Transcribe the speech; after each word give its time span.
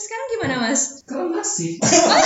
Terus 0.00 0.08
sekarang 0.16 0.28
gimana 0.32 0.54
mas? 0.64 1.04
Kalau 1.04 1.28
masih. 1.28 1.76
Halo 1.76 2.24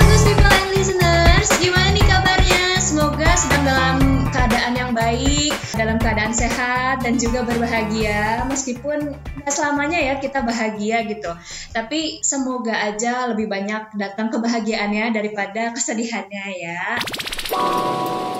Gus 0.00 0.24
people 0.24 0.48
and 0.48 0.72
listeners, 0.72 1.48
gimana 1.60 1.92
nih 1.92 2.08
kabarnya? 2.08 2.80
Semoga 2.80 3.36
sedang 3.36 3.64
dalam 3.68 3.96
keadaan 4.32 4.72
yang 4.72 4.96
baik, 4.96 5.52
dalam 5.76 6.00
keadaan 6.00 6.32
sehat 6.32 7.04
dan 7.04 7.20
juga 7.20 7.44
berbahagia. 7.44 8.48
Meskipun 8.48 9.12
nggak 9.12 9.52
selamanya 9.52 10.00
ya 10.00 10.16
kita 10.16 10.40
bahagia 10.40 11.04
gitu, 11.04 11.36
tapi 11.76 12.24
semoga 12.24 12.80
aja 12.80 13.28
lebih 13.28 13.44
banyak 13.44 13.92
datang 14.00 14.32
kebahagiaannya 14.32 15.12
daripada 15.12 15.76
kesedihannya 15.76 16.46
ya. 16.64 16.96
Thank 17.50 18.32
you. 18.32 18.37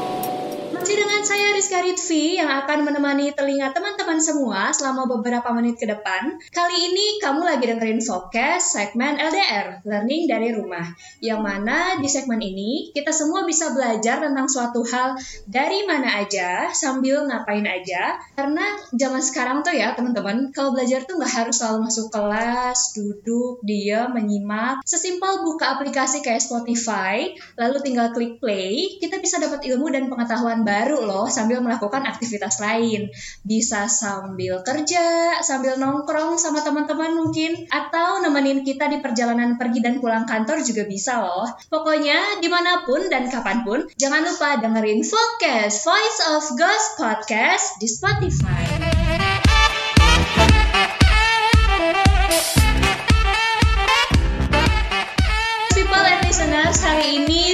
Saya 1.29 1.53
Rizka 1.53 1.85
Ritvi 1.85 2.41
yang 2.41 2.49
akan 2.49 2.89
menemani 2.89 3.37
telinga 3.37 3.77
teman-teman 3.77 4.17
semua 4.17 4.73
selama 4.73 5.05
beberapa 5.05 5.53
menit 5.53 5.77
ke 5.77 5.85
depan. 5.85 6.41
Kali 6.49 6.89
ini 6.89 7.21
kamu 7.21 7.45
lagi 7.45 7.69
dengerin 7.69 8.01
Focus 8.01 8.73
segmen 8.73 9.21
LDR, 9.21 9.85
Learning 9.85 10.25
dari 10.25 10.57
Rumah. 10.57 10.89
Yang 11.21 11.41
mana 11.45 12.01
di 12.01 12.09
segmen 12.09 12.41
ini 12.41 12.97
kita 12.97 13.13
semua 13.13 13.45
bisa 13.45 13.77
belajar 13.77 14.25
tentang 14.25 14.49
suatu 14.49 14.81
hal 14.89 15.21
dari 15.45 15.85
mana 15.85 16.17
aja, 16.17 16.73
sambil 16.73 17.29
ngapain 17.29 17.69
aja. 17.69 18.17
Karena 18.33 18.65
zaman 18.97 19.21
sekarang 19.21 19.61
tuh 19.61 19.77
ya 19.77 19.93
teman-teman, 19.93 20.49
kalau 20.57 20.73
belajar 20.73 21.05
tuh 21.05 21.21
nggak 21.21 21.45
harus 21.45 21.61
selalu 21.61 21.93
masuk 21.93 22.09
kelas, 22.09 22.97
duduk, 22.97 23.61
diam, 23.69 24.17
menyimak. 24.17 24.81
Sesimpel 24.81 25.45
buka 25.45 25.77
aplikasi 25.77 26.25
kayak 26.25 26.41
Spotify, 26.41 27.37
lalu 27.61 27.85
tinggal 27.85 28.17
klik 28.17 28.41
play, 28.41 28.97
kita 28.97 29.21
bisa 29.21 29.37
dapat 29.37 29.61
ilmu 29.69 29.93
dan 29.93 30.09
pengetahuan 30.09 30.65
baru 30.65 31.05
loh 31.05 31.18
sambil 31.27 31.59
melakukan 31.59 32.07
aktivitas 32.07 32.63
lain. 32.63 33.11
Bisa 33.43 33.91
sambil 33.91 34.63
kerja, 34.63 35.43
sambil 35.43 35.75
nongkrong 35.75 36.39
sama 36.39 36.63
teman-teman 36.63 37.19
mungkin, 37.19 37.67
atau 37.67 38.23
nemenin 38.23 38.63
kita 38.63 38.87
di 38.87 39.03
perjalanan 39.03 39.59
pergi 39.59 39.83
dan 39.83 39.99
pulang 39.99 40.23
kantor 40.23 40.63
juga 40.63 40.87
bisa 40.87 41.19
loh. 41.19 41.51
Pokoknya 41.67 42.39
di 42.39 42.47
mana 42.47 42.87
pun 42.87 43.11
dan 43.11 43.27
kapan 43.27 43.67
pun, 43.67 43.91
jangan 43.99 44.23
lupa 44.23 44.63
dengerin 44.63 45.03
Focus 45.03 45.83
Voice 45.83 46.21
of 46.31 46.45
Ghost 46.55 46.89
Podcast 46.95 47.83
di 47.83 47.89
Spotify. 47.91 48.98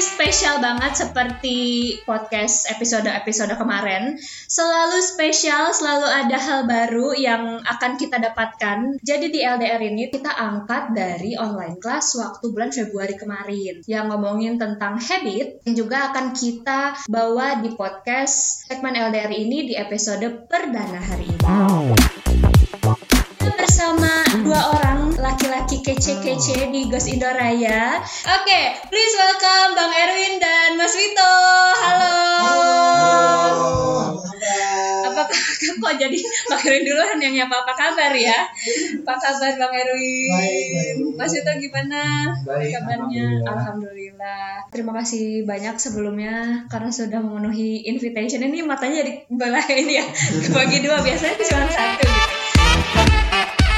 Spesial 0.04 0.60
banget 0.60 0.92
seperti 0.92 1.58
podcast 2.04 2.68
episode-episode 2.68 3.56
kemarin. 3.56 4.20
Selalu 4.44 5.00
spesial, 5.00 5.72
selalu 5.72 6.04
ada 6.04 6.36
hal 6.36 6.60
baru 6.68 7.16
yang 7.16 7.64
akan 7.64 7.96
kita 7.96 8.20
dapatkan. 8.20 9.00
Jadi 9.00 9.32
di 9.32 9.40
LDR 9.40 9.80
ini 9.80 10.12
kita 10.12 10.28
angkat 10.28 10.92
dari 10.92 11.40
online 11.40 11.80
class 11.80 12.12
waktu 12.20 12.52
bulan 12.52 12.70
Februari 12.70 13.16
kemarin 13.16 13.80
yang 13.88 14.12
ngomongin 14.12 14.60
tentang 14.60 15.00
habit 15.00 15.64
yang 15.64 15.74
juga 15.74 16.12
akan 16.12 16.36
kita 16.36 17.00
bawa 17.08 17.64
di 17.64 17.72
podcast 17.72 18.68
segmen 18.68 18.92
LDR 18.92 19.32
ini 19.32 19.72
di 19.72 19.74
episode 19.80 20.44
perdana 20.44 21.00
hari 21.00 21.32
ini 21.32 21.96
bersama 23.64 24.12
dua 24.44 24.60
orang 24.76 24.83
kece-kece 25.84 26.72
di 26.72 26.88
Ghost 26.88 27.12
Indoraya. 27.12 28.00
Oke, 28.24 28.60
please 28.88 29.14
welcome 29.20 29.76
Bang 29.76 29.92
Erwin 29.92 30.40
dan 30.40 30.80
Mas 30.80 30.96
Wito. 30.96 31.36
Halo. 31.76 32.16
Apa 35.04 35.22
kok 35.28 35.94
jadi 36.00 36.18
Bang 36.48 36.62
Erwin 36.64 36.88
duluan 36.88 37.20
yang 37.20 37.36
nyapa 37.36 37.68
apa 37.68 37.76
kabar 37.76 38.16
ya? 38.16 38.48
Apa 39.04 39.12
kabar 39.20 39.52
Bang 39.60 39.74
Erwin? 39.76 40.32
Baik, 40.32 40.66
baik. 40.72 40.94
Mas 41.20 41.32
Wito 41.36 41.52
gimana 41.60 42.00
Baik, 42.48 42.80
kabarnya? 42.80 43.44
alhamdulillah. 43.44 43.52
Alhamdulillah. 43.52 44.48
Terima 44.72 44.92
kasih 44.96 45.44
banyak 45.44 45.76
sebelumnya 45.76 46.64
karena 46.72 46.88
sudah 46.88 47.20
memenuhi 47.20 47.84
invitation 47.84 48.40
ini 48.40 48.64
matanya 48.64 49.04
jadi 49.04 49.12
belah 49.28 49.68
ini 49.68 50.00
ya 50.00 50.04
kebagi 50.48 50.80
dua 50.80 51.04
biasanya 51.04 51.36
cuma 51.44 51.68
satu 51.68 52.08
gitu. 52.08 52.32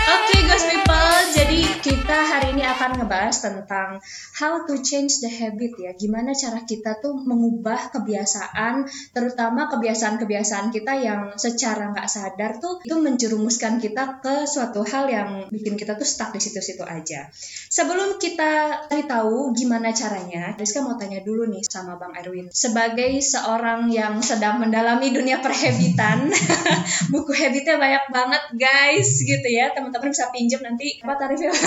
Oke 0.07 0.39
Ghost 0.47 0.71
People, 0.71 1.19
jadi 1.35 1.61
kita 1.83 2.19
hari 2.23 2.55
ini 2.55 2.63
akan 2.63 3.03
ngebahas 3.03 3.35
tentang 3.43 3.99
how 4.39 4.63
to 4.63 4.79
change 4.79 5.19
the 5.19 5.27
habit 5.27 5.75
ya. 5.75 5.91
Gimana 5.99 6.39
cara 6.39 6.63
kita 6.63 7.03
tuh 7.03 7.19
mengubah 7.19 7.91
kebiasaan, 7.91 8.87
terutama 9.11 9.67
kebiasaan-kebiasaan 9.75 10.71
kita 10.71 11.03
yang 11.03 11.35
secara 11.35 11.91
nggak 11.91 12.07
sadar 12.07 12.63
tuh 12.63 12.79
itu 12.87 12.95
menjerumuskan 12.95 13.83
kita 13.83 14.23
ke 14.23 14.47
suatu 14.47 14.87
hal 14.87 15.11
yang 15.11 15.29
bikin 15.51 15.75
kita 15.75 15.99
tuh 15.99 16.07
stuck 16.07 16.31
di 16.31 16.39
situ-situ 16.39 16.87
aja. 16.87 17.27
Sebelum 17.67 18.23
kita 18.23 18.87
cari 18.87 19.03
tahu 19.03 19.51
gimana 19.51 19.91
caranya, 19.91 20.55
Rizka 20.55 20.79
mau 20.87 20.95
tanya 20.95 21.27
dulu 21.27 21.51
nih 21.51 21.67
sama 21.67 21.99
Bang 21.99 22.15
Erwin. 22.15 22.55
Sebagai 22.55 23.19
seorang 23.19 23.91
yang 23.91 24.23
sedang 24.23 24.63
mendalami 24.63 25.11
dunia 25.11 25.43
perhabitan, 25.43 26.31
buku 27.13 27.35
habitnya 27.35 27.83
banyak 27.83 28.05
banget 28.15 28.43
guys 28.55 29.11
gitu 29.27 29.49
ya 29.51 29.75
teman-teman 29.75 30.15
bisa 30.15 30.36
pinjam 30.37 30.61
nanti 30.61 31.01
apa 31.01 31.17
tarifnya 31.17 31.49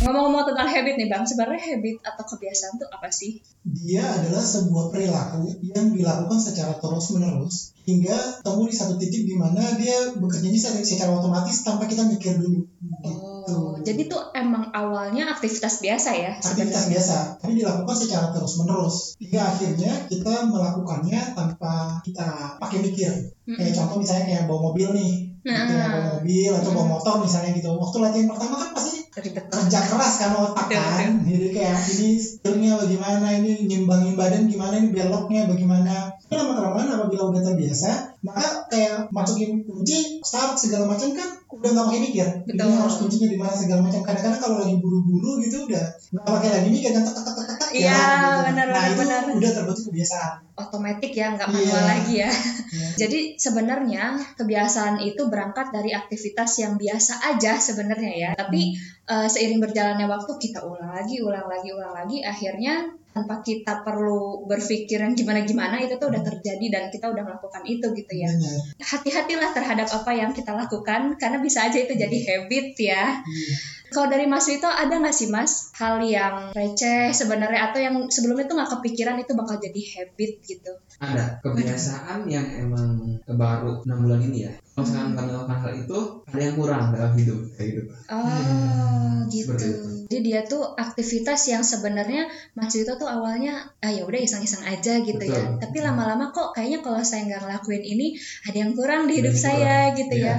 ngomong-ngomong 0.00 0.48
tentang 0.48 0.68
habit 0.72 0.94
nih 0.96 1.08
bang 1.12 1.22
sebenarnya 1.28 1.60
habit 1.60 1.96
atau 2.00 2.24
kebiasaan 2.24 2.80
tuh 2.80 2.88
apa 2.88 3.12
sih 3.12 3.38
Dia 3.60 4.00
adalah 4.00 4.40
sebuah 4.40 4.88
perilaku 4.88 5.44
yang 5.60 5.92
dilakukan 5.92 6.40
secara 6.40 6.72
terus-menerus 6.80 7.76
hingga 7.84 8.40
temu 8.40 8.64
di 8.64 8.74
satu 8.74 8.96
titik 8.96 9.28
di 9.28 9.36
mana 9.36 9.60
dia 9.76 10.16
bekerjanya 10.16 10.56
secara, 10.56 10.80
secara 10.80 11.10
otomatis 11.12 11.60
tanpa 11.60 11.84
kita 11.84 12.08
mikir 12.08 12.40
dulu. 12.40 12.64
Gitu. 12.64 13.12
oh 13.12 13.76
jadi 13.80 14.08
tuh 14.08 14.32
emang 14.36 14.68
awalnya 14.72 15.32
aktivitas 15.32 15.80
biasa 15.80 16.10
ya 16.12 16.32
Aktivitas 16.36 16.84
sebenarnya? 16.86 16.92
biasa, 16.92 17.16
tapi 17.40 17.52
dilakukan 17.56 17.96
secara 17.96 18.26
terus-menerus 18.32 19.16
hingga 19.16 19.40
akhirnya 19.40 19.92
kita 20.06 20.34
melakukannya 20.48 21.20
tanpa 21.32 22.00
kita 22.04 22.56
pakai 22.60 22.78
mikir. 22.84 23.12
Kayak 23.50 23.74
contoh 23.74 23.96
misalnya 23.98 24.24
kayak 24.30 24.44
bawa 24.46 24.70
mobil 24.70 24.88
nih, 24.94 25.12
Nah. 25.40 25.64
gitu 25.64 25.72
ya, 25.72 25.86
bawa 25.88 26.04
mobil 26.20 26.52
atau 26.52 26.70
bawa 26.76 26.86
motor 26.98 27.14
misalnya 27.24 27.50
gitu. 27.56 27.72
Waktu 27.72 27.96
latihan 28.04 28.28
pertama 28.28 28.54
kan 28.60 28.70
pasti 28.76 28.92
ribet 29.10 29.46
kerja 29.48 29.78
keras 29.88 30.14
kan 30.20 30.30
otak 30.36 30.66
kan. 30.68 31.08
jadi 31.24 31.48
kayak 31.50 31.78
ini 31.96 32.08
skillnya 32.20 32.72
bagaimana? 32.76 33.26
Ini 33.40 33.52
nyimbangin 33.64 34.14
badan 34.20 34.42
gimana? 34.46 34.74
Ini 34.76 34.92
beloknya 34.92 35.48
bagaimana? 35.48 36.12
Tapi 36.12 36.34
lama 36.36 36.52
kelamaan 36.60 36.88
apabila 36.92 37.22
udah 37.32 37.42
terbiasa 37.42 38.10
maka 38.20 38.68
kayak 38.68 39.08
masukin 39.08 39.64
kunci 39.64 40.20
start 40.20 40.52
segala 40.52 40.84
macam 40.84 41.16
kan 41.16 41.40
udah 41.48 41.70
nggak 41.72 41.86
pakai 41.88 42.00
mikir. 42.04 42.26
Betul. 42.44 42.68
ini 42.68 42.76
harus 42.76 42.96
kuncinya 43.00 43.28
di 43.32 43.38
mana 43.40 43.54
segala 43.56 43.80
macam. 43.80 44.00
Kadang-kadang 44.04 44.40
kalau 44.44 44.56
lagi 44.60 44.76
buru-buru 44.76 45.40
gitu 45.40 45.64
udah 45.64 45.84
nggak 45.88 46.24
pakai 46.28 46.50
lagi 46.52 46.68
mikir 46.68 46.90
kan 46.92 47.02
tek 47.02 47.16
tek 47.16 47.24
tek 47.24 47.46
tek 47.48 47.59
Iya, 47.70 47.94
gitu. 47.94 48.38
benar, 48.50 48.66
nah 48.70 48.84
benar, 48.94 49.20
benar. 49.26 49.36
udah 49.38 49.50
terbentuk 49.54 49.84
kebiasaan 49.90 50.32
otomatis 50.60 51.10
ya 51.10 51.26
nggak 51.32 51.48
Iya. 51.48 51.56
manual 51.56 51.84
lagi 51.86 52.14
ya 52.20 52.30
Ya. 52.70 52.86
Jadi 53.06 53.34
sebenarnya 53.34 54.14
kebiasaan 54.38 55.02
itu 55.02 55.26
berangkat 55.26 55.74
dari 55.74 55.90
aktivitas 55.90 56.62
yang 56.62 56.78
biasa 56.78 57.18
aja 57.34 57.58
sebenarnya 57.58 58.12
ya. 58.14 58.30
Tapi 58.38 58.78
eh, 59.10 59.26
seiring 59.26 59.58
berjalannya 59.58 60.06
waktu 60.06 60.32
kita 60.38 60.62
ulang 60.62 60.94
lagi, 60.94 61.18
ulang 61.18 61.50
lagi, 61.50 61.74
ulang 61.74 61.90
lagi, 61.90 62.22
akhirnya 62.22 62.86
tanpa 63.10 63.42
kita 63.42 63.82
perlu 63.82 64.46
berpikir 64.46 65.02
yang 65.02 65.18
gimana-gimana 65.18 65.82
itu 65.82 65.98
tuh 65.98 66.14
udah 66.14 66.22
terjadi 66.22 66.66
dan 66.70 66.82
kita 66.94 67.10
udah 67.10 67.26
melakukan 67.26 67.66
itu 67.66 67.90
gitu 67.90 68.12
ya. 68.14 68.30
Hati-hatilah 68.78 69.50
terhadap 69.50 69.90
apa 69.90 70.14
yang 70.14 70.30
kita 70.30 70.54
lakukan 70.54 71.18
karena 71.18 71.42
bisa 71.42 71.66
aja 71.66 71.74
itu 71.74 71.98
jadi 71.98 72.18
habit 72.22 72.66
ya. 72.78 73.18
Iya. 73.18 73.54
Kalau 73.90 74.06
dari 74.06 74.26
Mas 74.30 74.46
Wito 74.46 74.70
ada 74.70 74.94
nggak 75.02 75.14
sih 75.14 75.28
Mas 75.28 75.74
hal 75.76 75.98
yang 76.02 76.54
receh 76.54 77.10
sebenarnya 77.10 77.70
atau 77.70 77.78
yang 77.82 77.94
sebelumnya 78.06 78.46
tuh 78.46 78.56
nggak 78.58 78.70
kepikiran 78.78 79.18
itu 79.18 79.32
bakal 79.34 79.58
jadi 79.58 79.80
habit 79.98 80.32
gitu? 80.46 80.72
Ada 81.00 81.42
kebiasaan 81.42 82.28
yang 82.30 82.46
emang 82.46 83.18
baru 83.26 83.82
6 83.82 84.04
bulan 84.04 84.20
ini 84.20 84.46
ya. 84.46 84.52
Kalau 84.76 84.84
misalkan 84.86 85.12
kami 85.12 85.28
melakukan 85.32 85.58
hal 85.60 85.72
itu, 85.76 85.98
ada 86.30 86.40
yang 86.40 86.56
kurang 86.56 86.84
dalam 86.94 87.12
hidup 87.18 87.40
kayak 87.58 87.68
gitu. 87.74 87.82
Oh 88.10 89.20
gitu. 89.30 89.54
itu. 89.54 89.70
Jadi 90.10 90.18
dia 90.26 90.40
tuh 90.42 90.74
aktivitas 90.74 91.40
yang 91.46 91.62
sebenarnya 91.62 92.26
Mas 92.58 92.74
Wito 92.74 92.98
tuh 92.98 93.06
awalnya 93.06 93.62
ah 93.78 93.90
ya 93.90 94.02
udah 94.02 94.18
iseng-iseng 94.18 94.66
aja 94.66 94.98
gitu 95.00 95.22
ya. 95.22 95.54
Betul. 95.54 95.62
Tapi 95.62 95.78
lama-lama 95.80 96.34
kok 96.34 96.50
kayaknya 96.52 96.82
kalau 96.82 97.00
saya 97.00 97.30
nggak 97.30 97.42
ngelakuin 97.46 97.84
ini 97.86 98.06
ada 98.50 98.56
yang 98.58 98.72
kurang 98.74 99.06
di 99.06 99.22
hidup 99.22 99.34
saya 99.34 99.94
kurang. 99.94 99.98
gitu 100.02 100.14
Iya. 100.18 100.34
ya. 100.34 100.36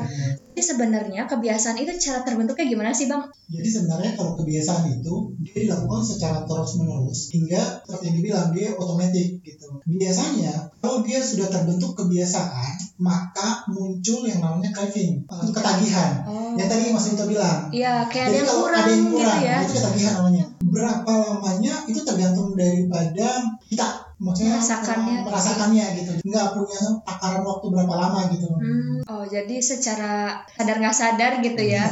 Jadi 0.62 0.78
sebenarnya 0.78 1.25
kebiasaan 1.25 1.78
itu 1.81 1.90
cara 1.98 2.22
terbentuknya 2.22 2.69
gimana 2.69 2.94
sih 2.94 3.10
bang? 3.10 3.25
Jadi 3.50 3.66
sebenarnya 3.66 4.13
kalau 4.13 4.38
kebiasaan 4.38 4.94
itu 4.94 5.34
dia 5.42 5.58
dilakukan 5.66 6.06
secara 6.06 6.46
terus 6.46 6.78
menerus 6.78 7.34
hingga 7.34 7.81
seperti 7.81 8.04
yang 8.06 8.16
dibilang 8.22 8.48
dia 8.54 8.69
otomatis 8.78 9.42
gitu. 9.42 9.68
Biasanya 9.90 10.54
kalau 10.78 11.02
dia 11.02 11.18
sudah 11.18 11.50
terbentuk 11.50 11.98
kebiasaan 11.98 12.78
maka 13.02 13.66
muncul 13.74 14.22
yang 14.22 14.38
namanya 14.38 14.69
craving 14.69 15.25
atau 15.25 15.50
ketagihan. 15.50 16.22
Oh. 16.30 16.54
Yang 16.54 16.69
tadi 16.69 16.84
Mas 16.94 17.06
Vito 17.10 17.25
bilang. 17.25 17.60
Iya 17.74 18.06
kayak 18.06 18.25
ada 18.30 18.30
Jadi 18.30 18.38
yang 18.38 18.46
kalau 18.46 18.62
kurang, 18.62 18.78
ada 18.86 18.92
yang 18.94 19.02
gitu 19.02 19.16
kurang, 19.18 19.40
ya. 19.42 19.56
itu 19.66 19.74
ketagihan 19.81 20.13
namanya. 20.22 20.46
Berapa 20.71 21.12
lamanya 21.12 21.73
itu 21.85 22.00
tergantung 22.01 22.56
daripada 22.56 23.27
kita 23.68 23.88
maksudnya 24.18 24.56
Merasakannya. 24.56 25.13
eh, 25.13 25.23
merasakannya 25.25 25.85
gitu 25.97 26.12
nggak 26.23 26.47
punya 26.53 26.81
takaran 27.03 27.41
waktu 27.41 27.65
berapa 27.68 27.94
lama 27.94 28.19
gitu 28.31 28.45
Hmm, 28.47 29.01
oh 29.06 29.25
jadi 29.25 29.56
secara 29.57 30.13
sadar 30.50 30.77
nggak 30.77 30.95
sadar 30.95 31.31
gitu 31.39 31.62
ya. 31.62 31.83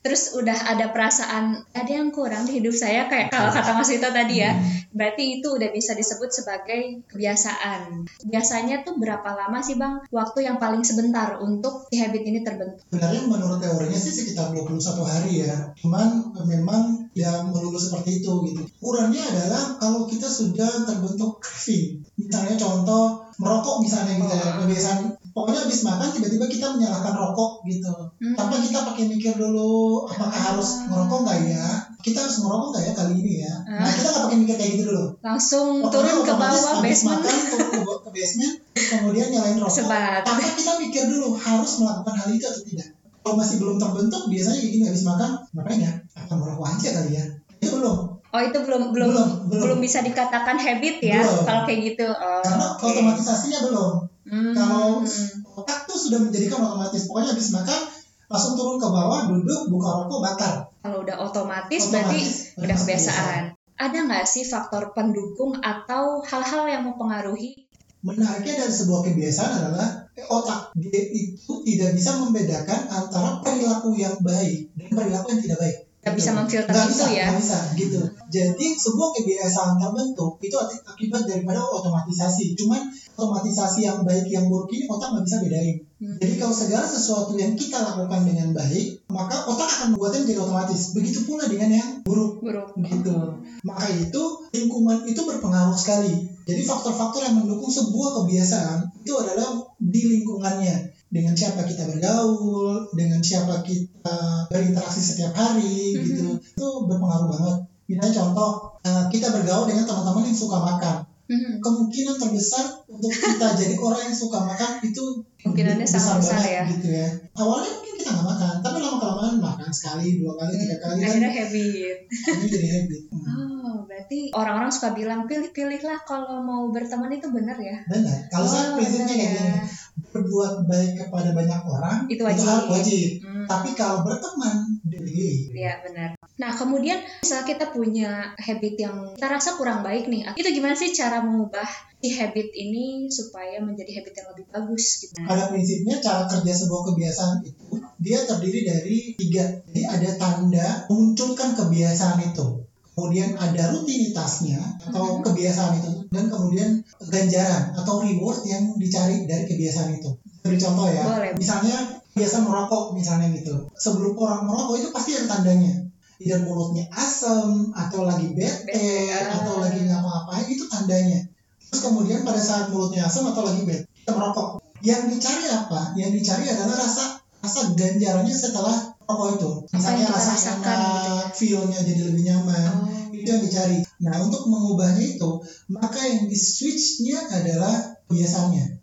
Terus 0.00 0.36
udah 0.36 0.52
ada 0.68 0.92
perasaan 0.92 1.64
ada 1.72 1.88
yang 1.88 2.12
kurang 2.12 2.44
di 2.44 2.60
hidup 2.60 2.72
saya 2.72 3.08
kayak 3.08 3.32
kalau 3.32 3.48
kata 3.48 3.72
Mas 3.72 3.88
Vito 3.88 4.04
tadi 4.06 4.36
ya. 4.36 4.52
Berarti 4.92 5.40
itu 5.40 5.48
udah 5.48 5.72
bisa 5.72 5.92
disebut 5.92 6.28
sebagai 6.28 7.00
kebiasaan. 7.08 8.04
Biasanya 8.22 8.84
tuh 8.84 8.96
berapa 8.96 9.24
lama 9.26 9.58
sih 9.58 9.74
Bang 9.74 10.04
waktu 10.08 10.44
yang 10.44 10.56
paling 10.56 10.84
sebentar 10.84 11.40
untuk 11.40 11.88
si 11.88 11.96
habit 11.98 12.20
ini 12.22 12.40
terbentuk? 12.40 12.84
sebenarnya 12.86 13.22
menurut 13.24 13.58
teorinya 13.58 13.96
sih 13.96 14.12
sekitar 14.12 14.52
21 14.52 14.76
hari 15.02 15.32
ya 15.42 15.72
cuman 15.74 16.08
eh, 16.32 16.46
memang 16.48 17.03
ya 17.14 17.46
melulu 17.46 17.78
seperti 17.78 18.20
itu 18.20 18.32
gitu. 18.50 18.60
Ukurannya 18.82 19.22
adalah 19.22 19.78
kalau 19.78 20.04
kita 20.10 20.26
sudah 20.26 20.82
terbentuk 20.82 21.38
craving 21.38 22.02
misalnya 22.18 22.54
contoh 22.58 23.22
merokok 23.38 23.82
misalnya 23.82 24.18
gitu 24.18 24.34
ya 24.34 24.48
kebiasaan. 24.62 24.98
Pokoknya 25.34 25.66
habis 25.66 25.82
makan 25.82 26.14
tiba-tiba 26.14 26.46
kita 26.46 26.66
menyalakan 26.78 27.14
rokok 27.14 27.66
gitu. 27.66 27.90
Hmm. 27.90 28.34
tanpa 28.38 28.62
kita 28.62 28.86
pakai 28.86 29.04
mikir 29.10 29.34
dulu 29.34 30.06
apakah 30.06 30.54
harus 30.54 30.86
ngerokok 30.90 31.18
nggak 31.26 31.38
ya? 31.50 31.66
Kita 32.02 32.18
harus 32.22 32.36
ngerokok 32.42 32.68
nggak 32.70 32.84
ya 32.86 32.92
kali 32.94 33.14
ini 33.18 33.32
ya? 33.42 33.54
Nah 33.66 33.90
kita 33.90 34.08
nggak 34.10 34.24
pakai 34.30 34.38
mikir 34.42 34.54
kayak 34.58 34.70
gitu 34.78 34.82
dulu. 34.90 35.04
Langsung 35.22 35.66
Pokoknya 35.86 36.12
turun 36.18 36.26
ke 36.26 36.34
bawah 36.34 36.72
habis 36.78 36.82
basement. 37.02 37.18
makan 37.22 37.34
turun 37.50 37.68
ke, 37.74 37.94
ke 38.06 38.10
basement 38.10 38.54
kemudian 38.74 39.26
nyalain 39.30 39.58
rokok. 39.58 39.74
Sebat. 39.74 40.22
tanpa 40.22 40.50
kita 40.54 40.72
mikir 40.82 41.02
dulu 41.10 41.34
harus 41.34 41.72
melakukan 41.82 42.14
hal 42.14 42.28
itu 42.30 42.46
atau 42.46 42.62
tidak. 42.66 42.88
Kalau 43.24 43.40
masih 43.40 43.56
belum 43.56 43.76
terbentuk 43.80 44.22
biasanya 44.28 44.58
kayak 44.60 44.72
gini 44.76 44.84
habis 44.84 45.02
makan 45.08 45.30
ngapain 45.56 45.80
ya 45.80 45.92
apa 46.24 46.34
merokok 46.34 46.66
aja 46.66 46.88
kali 46.96 47.10
ya 47.14 47.24
itu 47.60 47.76
belum 47.76 47.98
Oh 48.34 48.42
itu 48.42 48.58
belum 48.66 48.90
belum 48.90 49.14
Belum, 49.14 49.30
belum, 49.46 49.62
belum. 49.62 49.78
bisa 49.78 50.02
dikatakan 50.02 50.58
habit 50.58 50.98
ya 50.98 51.22
Belum. 51.22 51.46
kalau 51.46 51.62
kayak 51.62 51.94
gitu. 51.94 52.10
Oh, 52.10 52.42
karena 52.42 52.66
oke. 52.74 52.82
otomatisasinya 52.82 53.60
belum 53.70 53.92
Hmm, 54.24 54.50
kalau 54.50 55.04
hmm. 55.04 55.54
otak 55.54 55.84
tuh 55.84 55.94
sudah 55.94 56.18
menjadikan 56.18 56.58
otomatis 56.58 57.04
pokoknya 57.06 57.30
habis 57.30 57.52
makan 57.52 57.80
langsung 58.26 58.56
turun 58.56 58.80
ke 58.80 58.88
bawah 58.88 59.28
duduk 59.28 59.68
buka 59.68 59.88
rokok 60.02 60.18
bakar 60.18 60.54
Kalau 60.80 61.04
udah 61.04 61.16
otomatis, 61.20 61.78
Otomatis, 61.86 61.92
berarti 61.94 62.20
udah 62.58 62.64
udah 62.64 62.76
kebiasaan. 62.82 63.42
Ada 63.76 63.98
nggak 64.02 64.24
sih 64.24 64.42
faktor 64.42 64.90
pendukung 64.90 65.54
atau 65.60 66.24
hal-hal 66.24 66.64
yang 66.66 66.82
mempengaruhi? 66.84 67.68
menariknya 68.00 68.60
dari 68.60 68.74
sebuah 68.74 69.00
kebiasaan 69.02 69.50
adalah 69.62 69.88
eh, 70.12 70.26
otak 70.26 70.76
dia 70.76 71.00
itu 71.08 71.52
tidak 71.64 71.96
bisa 71.96 72.18
membedakan 72.18 72.80
antara 72.84 73.40
perilaku 73.40 73.94
yang 73.94 74.12
baik 74.20 74.68
dan 74.76 74.88
perilaku 74.90 75.32
yang 75.32 75.40
tidak 75.40 75.58
baik 75.58 75.76
Nggak 76.04 76.16
bisa 76.20 76.30
memfilter 76.36 76.68
Nggak 76.68 76.84
itu 76.84 76.92
bisa, 76.92 77.06
ya? 77.08 77.26
nggak 77.32 77.40
bisa 77.40 77.58
gitu. 77.80 78.00
Jadi 78.28 78.66
sebuah 78.76 79.08
kebiasaan 79.16 79.74
terbentuk 79.80 80.36
itu 80.44 80.56
aki- 80.60 80.84
akibat 80.84 81.22
daripada 81.24 81.64
otomatisasi. 81.64 82.52
Cuman 82.60 82.80
otomatisasi 83.16 83.88
yang 83.88 84.04
baik 84.04 84.28
yang 84.28 84.52
buruk 84.52 84.68
ini 84.76 84.84
otak 84.84 85.16
nggak 85.16 85.24
bisa 85.24 85.38
bedain. 85.40 85.76
Hmm. 85.94 86.18
jadi 86.20 86.36
kalau 86.36 86.52
segala 86.52 86.84
sesuatu 86.84 87.32
yang 87.38 87.54
kita 87.56 87.78
lakukan 87.80 88.26
dengan 88.26 88.50
baik 88.52 88.98
maka 89.08 89.46
otak 89.46 89.64
akan 89.64 89.96
membuatnya 89.96 90.20
menjadi 90.28 90.40
otomatis. 90.44 90.92
Begitu 90.92 91.24
pula 91.24 91.48
dengan 91.48 91.70
yang 91.72 91.88
buruk. 92.04 92.44
Buruk. 92.44 92.76
gitu. 92.84 93.16
Maka 93.64 93.86
itu 93.88 94.22
lingkungan 94.52 95.08
itu 95.08 95.20
berpengaruh 95.24 95.72
sekali. 95.72 96.12
Jadi 96.44 96.60
faktor-faktor 96.60 97.24
yang 97.24 97.40
mendukung 97.40 97.72
sebuah 97.72 98.20
kebiasaan 98.20 98.92
itu 99.00 99.16
adalah 99.16 99.64
di 99.80 100.02
lingkungannya 100.12 100.83
dengan 101.14 101.30
siapa 101.32 101.62
kita 101.62 101.86
bergaul 101.86 102.90
dengan 102.90 103.20
siapa 103.20 103.62
kita 103.62 104.18
berinteraksi 104.48 104.98
setiap 105.00 105.30
hari 105.32 105.94
Mhm. 105.94 106.02
gitu 106.04 106.24
itu 106.34 106.66
berpengaruh 106.84 107.30
banget 107.30 107.56
misalnya 107.86 108.14
contoh 108.16 108.50
eh, 108.82 109.04
kita 109.08 109.30
bergaul 109.30 109.64
dengan 109.64 109.84
teman-teman 109.84 110.26
yang 110.26 110.36
suka 110.36 110.58
makan 110.58 110.96
Hmm. 111.24 111.56
kemungkinan 111.56 112.20
terbesar 112.20 112.68
untuk 112.84 113.08
kita 113.08 113.48
jadi 113.56 113.72
orang 113.78 114.04
yang 114.04 114.12
suka 114.14 114.44
makan 114.44 114.76
itu 114.82 115.00
Kemungkinannya 115.40 115.86
sangat 115.86 116.20
besar 116.20 116.36
banget 116.36 116.52
ya. 116.52 116.62
gitu 116.68 116.88
ya 116.90 117.06
awalnya 117.34 117.70
mungkin 117.70 117.94
kita 117.96 118.10
nggak 118.10 118.26
makan 118.26 118.54
tapi 118.60 118.76
lama 118.78 118.96
kelamaan 118.98 119.36
makan 119.38 119.70
sekali 119.70 120.18
dua 120.18 120.32
kali 120.34 120.52
tiga 120.54 120.76
kali 120.78 120.96
kan 120.98 121.08
Akhirnya 121.08 121.30
habit. 121.32 121.96
ini 122.12 122.46
jadi 122.46 122.66
habit 122.76 123.02
Hmm. 123.14 123.40
Oh, 123.64 123.76
berarti 123.84 124.18
orang-orang 124.30 124.68
suka 124.68 124.92
bilang 124.92 125.24
pilih-pilihlah 125.24 125.98
kalau 126.04 126.38
mau 126.40 126.68
berteman 126.68 127.08
itu 127.10 127.24
benar 127.28 127.56
ya? 127.56 127.76
Benar. 127.84 128.18
Kalau 128.28 128.44
saya 128.44 128.64
Oh, 128.66 128.76
prinsipnya 128.76 129.06
benar 129.06 129.16
kayak 129.16 129.24
ya. 129.24 129.40
gini, 129.40 129.60
berbuat 129.94 130.66
baik 130.66 131.06
kepada 131.06 131.30
banyak 131.34 131.60
orang 131.66 131.98
Itu 132.10 132.22
wajib. 132.26 132.46
harus 132.46 132.66
wajib. 132.70 133.08
Hmm. 133.22 133.46
Tapi 133.46 133.68
kalau 133.78 134.02
berteman 134.02 134.78
dipilih. 134.82 135.54
Iya 135.54 135.74
benar. 135.86 136.10
Nah 136.34 136.50
kemudian 136.54 136.98
misalnya 137.22 137.46
kita 137.46 137.66
punya 137.70 138.34
habit 138.34 138.74
yang 138.74 138.96
kita 139.14 139.26
rasa 139.30 139.54
kurang 139.54 139.86
baik 139.86 140.10
nih, 140.10 140.26
itu 140.34 140.48
gimana 140.50 140.74
sih 140.74 140.90
cara 140.90 141.22
mengubah 141.22 141.66
si 142.02 142.10
habit 142.10 142.50
ini 142.52 143.06
supaya 143.08 143.62
menjadi 143.62 144.02
habit 144.02 144.14
yang 144.18 144.28
lebih 144.34 144.44
bagus 144.50 144.84
gitu? 145.00 145.14
Pada 145.24 145.48
prinsipnya 145.48 146.02
cara 146.02 146.26
kerja 146.26 146.52
sebuah 146.52 146.82
kebiasaan 146.92 147.36
itu 147.46 147.78
dia 148.02 148.18
terdiri 148.26 148.60
dari 148.66 148.96
tiga. 149.14 149.46
Jadi 149.70 149.82
ada 149.86 150.10
tanda 150.18 150.66
memunculkan 150.90 151.54
kebiasaan 151.54 152.18
itu. 152.34 152.63
Kemudian 152.94 153.34
ada 153.34 153.74
rutinitasnya 153.74 154.62
atau 154.86 155.18
kebiasaan 155.18 155.82
itu 155.82 155.90
dan 156.14 156.30
kemudian 156.30 156.78
ganjaran 157.10 157.74
atau 157.74 157.98
reward 157.98 158.46
yang 158.46 158.70
dicari 158.78 159.26
dari 159.26 159.50
kebiasaan 159.50 159.98
itu. 159.98 160.14
Beri 160.46 160.54
contoh 160.62 160.86
ya. 160.86 161.02
Boleh. 161.02 161.34
Misalnya 161.34 161.74
biasa 162.14 162.46
merokok 162.46 162.94
misalnya 162.94 163.34
gitu. 163.34 163.66
Sebelum 163.74 164.14
orang 164.14 164.46
merokok 164.46 164.78
itu 164.78 164.88
pasti 164.94 165.18
ada 165.18 165.26
tandanya. 165.26 165.74
Either 166.22 166.46
mulutnya 166.46 166.86
asam 166.94 167.74
atau 167.74 168.06
lagi 168.06 168.30
bete 168.30 168.70
Bete, 168.70 169.10
atau 169.10 169.58
lagi 169.58 169.82
ngapa-ngapain 169.82 170.46
itu 170.46 170.70
tandanya. 170.70 171.18
Terus 171.58 171.82
kemudian 171.82 172.22
pada 172.22 172.38
saat 172.38 172.70
mulutnya 172.70 173.10
asam 173.10 173.26
atau 173.26 173.42
lagi 173.42 173.66
bete 173.66 173.90
kita 174.06 174.14
merokok. 174.14 174.62
Yang 174.86 175.18
dicari 175.18 175.50
apa? 175.50 175.98
Yang 175.98 176.22
dicari 176.22 176.46
adalah 176.46 176.78
rasa 176.78 177.18
rasa 177.42 177.74
ganjarannya 177.74 178.30
setelah 178.30 178.93
rokok 179.04 179.28
itu. 179.36 179.50
Apa 179.68 179.76
Misalnya 179.76 180.06
rasakan 180.10 180.60
enak, 180.64 180.92
gitu 180.92 181.10
ya? 181.12 181.24
feel-nya 181.34 181.80
jadi 181.84 182.02
lebih 182.10 182.22
nyaman. 182.26 182.70
Oh. 182.84 183.14
Itu 183.14 183.28
yang 183.30 183.42
dicari. 183.44 183.78
Nah, 184.02 184.14
untuk 184.20 184.48
mengubahnya 184.50 185.04
itu, 185.16 185.30
maka 185.70 186.00
yang 186.02 186.26
di 186.26 186.36
switch-nya 186.36 187.30
adalah 187.30 187.94
kebiasaannya. 188.10 188.73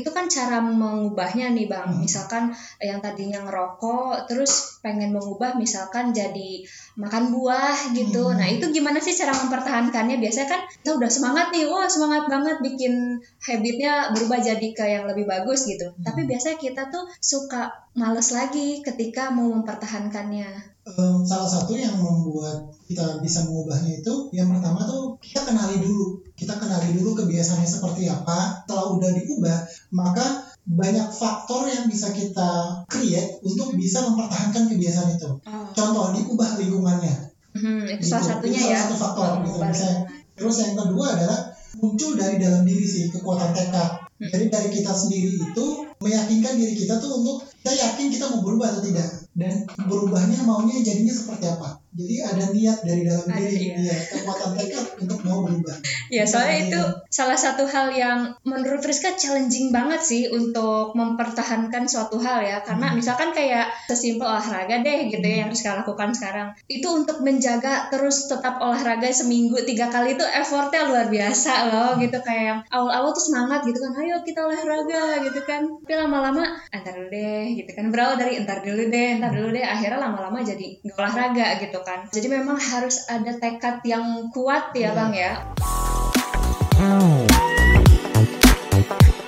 Itu 0.00 0.10
kan 0.10 0.26
cara 0.26 0.58
mengubahnya 0.64 1.54
nih 1.54 1.70
bang. 1.70 1.88
Hmm. 1.90 2.00
misalkan 2.02 2.50
yang 2.82 2.98
tadinya 3.04 3.44
ngerokok 3.44 4.26
terus 4.26 4.80
pengen 4.80 5.14
mengubah 5.14 5.54
misalkan 5.54 6.10
jadi 6.10 6.64
makan 6.98 7.30
buah 7.34 7.94
gitu. 7.94 8.32
Hmm. 8.32 8.38
nah 8.40 8.48
itu 8.48 8.70
gimana 8.72 8.98
sih 8.98 9.14
cara 9.14 9.36
mempertahankannya? 9.36 10.18
Biasanya 10.18 10.48
kan 10.48 10.60
kita 10.68 10.90
udah 10.96 11.10
semangat 11.10 11.46
nih 11.54 11.68
wah 11.68 11.86
semangat 11.86 12.26
banget 12.26 12.56
bikin 12.60 13.20
habitnya 13.42 14.10
berubah 14.14 14.38
jadi 14.40 14.68
ke 14.74 14.84
yang 14.84 15.04
lebih 15.06 15.24
bagus 15.28 15.66
gitu. 15.68 15.90
Hmm. 15.90 16.02
tapi 16.04 16.26
biasanya 16.26 16.58
kita 16.58 16.82
tuh 16.90 17.04
suka 17.22 17.84
males 17.94 18.34
lagi 18.34 18.82
ketika 18.82 19.30
mau 19.30 19.46
mempertahankannya. 19.54 20.74
Em, 20.84 21.16
salah 21.24 21.48
satu 21.48 21.72
yang 21.72 21.96
membuat 21.96 22.68
kita 22.84 23.24
bisa 23.24 23.48
mengubahnya 23.48 24.04
itu 24.04 24.28
yang 24.36 24.52
pertama 24.52 24.84
tuh 24.84 25.16
kita 25.22 25.40
kenali 25.46 25.80
dulu. 25.80 26.20
Kita 26.36 26.60
kenali 26.60 26.92
dulu 26.92 27.16
kebiasaannya 27.24 27.64
seperti 27.64 28.10
apa. 28.10 28.66
Setelah 28.66 28.92
udah 28.92 29.10
diubah 29.16 29.58
maka 29.94 30.24
banyak 30.66 31.06
faktor 31.08 31.70
yang 31.70 31.86
bisa 31.86 32.10
kita 32.10 32.50
create 32.90 33.38
untuk 33.40 33.72
bisa 33.74 34.02
mempertahankan 34.02 34.66
kebiasaan 34.66 35.14
itu 35.14 35.30
contoh 35.70 36.10
diubah 36.12 36.58
lingkungannya 36.58 37.30
Hmm, 37.54 37.86
itu 37.86 38.02
Gitu. 38.02 38.10
salah 38.10 38.26
satunya 38.34 38.58
Itu 38.58 38.66
salah 38.66 38.74
ya 38.74 38.80
satu 38.82 38.94
faktor, 38.98 39.24
gitu. 39.30 39.38
mengubah 39.46 39.68
Misalnya, 39.70 39.98
terus 40.34 40.56
yang 40.58 40.74
kedua 40.74 41.06
adalah 41.14 41.38
muncul 41.78 42.10
dari 42.18 42.36
dalam 42.36 42.66
diri 42.66 42.82
sih 42.82 43.04
kekuatan 43.08 43.54
tekad 43.54 43.90
Hmm. 44.14 44.30
jadi 44.30 44.46
dari 44.46 44.68
kita 44.70 44.90
sendiri 44.90 45.30
itu 45.38 45.66
meyakinkan 45.98 46.54
diri 46.54 46.74
kita 46.74 46.98
tuh 46.98 47.18
untuk 47.18 47.46
kita 47.64 47.80
yakin 47.80 48.12
kita 48.12 48.28
mau 48.28 48.44
berubah 48.44 48.76
atau 48.76 48.84
tidak 48.84 49.08
dan 49.32 49.64
berubahnya 49.88 50.36
maunya 50.44 50.84
jadinya 50.84 51.16
seperti 51.16 51.48
apa 51.48 51.80
jadi 51.96 52.14
ada 52.28 52.44
niat 52.52 52.78
dari 52.84 53.02
dalam 53.08 53.24
diri 53.32 53.72
iya. 53.72 53.88
ya 53.88 53.96
kekuatan 54.12 54.52
tekad 54.52 54.84
untuk 55.00 55.18
mau 55.24 55.48
berubah 55.48 55.80
Ya, 56.12 56.28
soalnya 56.28 56.58
itu 56.68 56.80
salah 57.08 57.34
satu 57.34 57.64
hal 57.64 57.88
yang 57.90 58.36
menurut 58.44 58.84
Rizka 58.84 59.16
challenging 59.16 59.72
banget 59.72 60.00
sih 60.04 60.22
untuk 60.28 60.92
mempertahankan 60.92 61.88
suatu 61.88 62.20
hal 62.20 62.44
ya. 62.44 62.60
Karena 62.60 62.92
Hmm. 62.92 63.00
misalkan 63.00 63.32
kayak 63.32 63.72
sesimpel 63.88 64.28
olahraga 64.28 64.84
deh 64.84 65.08
gitu 65.08 65.24
ya 65.24 65.42
yang 65.42 65.50
Rizka 65.50 65.74
lakukan 65.80 66.12
sekarang. 66.12 66.52
Itu 66.68 66.92
untuk 66.92 67.24
menjaga 67.24 67.88
terus 67.88 68.28
tetap 68.28 68.60
olahraga 68.60 69.08
seminggu 69.08 69.56
tiga 69.64 69.88
kali 69.88 70.14
itu 70.14 70.24
effortnya 70.24 70.86
luar 70.86 71.08
biasa 71.08 71.72
loh 71.72 71.90
gitu. 71.96 72.20
Kayak 72.20 72.68
awal-awal 72.68 73.10
tuh 73.16 73.24
semangat 73.32 73.64
gitu 73.64 73.80
kan, 73.80 73.92
ayo 74.04 74.20
kita 74.22 74.44
olahraga 74.44 75.24
gitu 75.24 75.40
kan. 75.48 75.62
Tapi 75.64 75.94
lama-lama, 75.96 76.44
dulu 76.70 77.10
deh 77.10 77.53
gitu 77.54 77.70
kan. 77.70 77.94
Berawal 77.94 78.18
dari 78.18 78.42
entar 78.42 78.58
dulu 78.64 78.90
deh, 78.90 79.08
entar 79.20 79.30
dulu 79.30 79.54
deh. 79.54 79.62
Akhirnya 79.62 80.00
lama-lama 80.02 80.42
jadi 80.42 80.82
nggak 80.82 80.96
olahraga 80.98 81.46
gitu 81.62 81.78
kan. 81.84 82.08
Jadi 82.10 82.26
memang 82.26 82.58
harus 82.58 83.06
ada 83.06 83.36
tekad 83.38 83.84
yang 83.86 84.32
kuat 84.34 84.74
ya. 84.74 84.90
Bang 84.96 85.14
ya. 85.14 85.38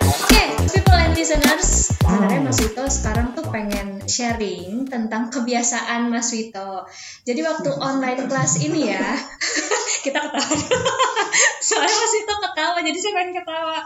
Oke, 0.03 0.43
people 0.73 0.99
and 0.99 1.15
listeners, 1.15 1.95
sebenarnya 1.95 2.41
Mas 2.43 2.59
Vito 2.59 2.85
sekarang 2.91 3.36
sharing 4.09 4.87
tentang 4.87 5.29
kebiasaan 5.29 6.09
Mas 6.09 6.31
Wito. 6.33 6.87
Jadi 7.27 7.41
waktu 7.43 7.71
online 7.75 8.27
kelas 8.27 8.63
ini 8.63 8.91
ya, 8.91 9.03
kita 10.07 10.19
ketawa. 10.19 10.57
Soalnya 11.67 11.97
Mas 11.99 12.15
Wito 12.15 12.35
ketawa, 12.39 12.79
jadi 12.83 12.99
saya 12.99 13.13
pengen 13.19 13.33
ketawa. 13.43 13.79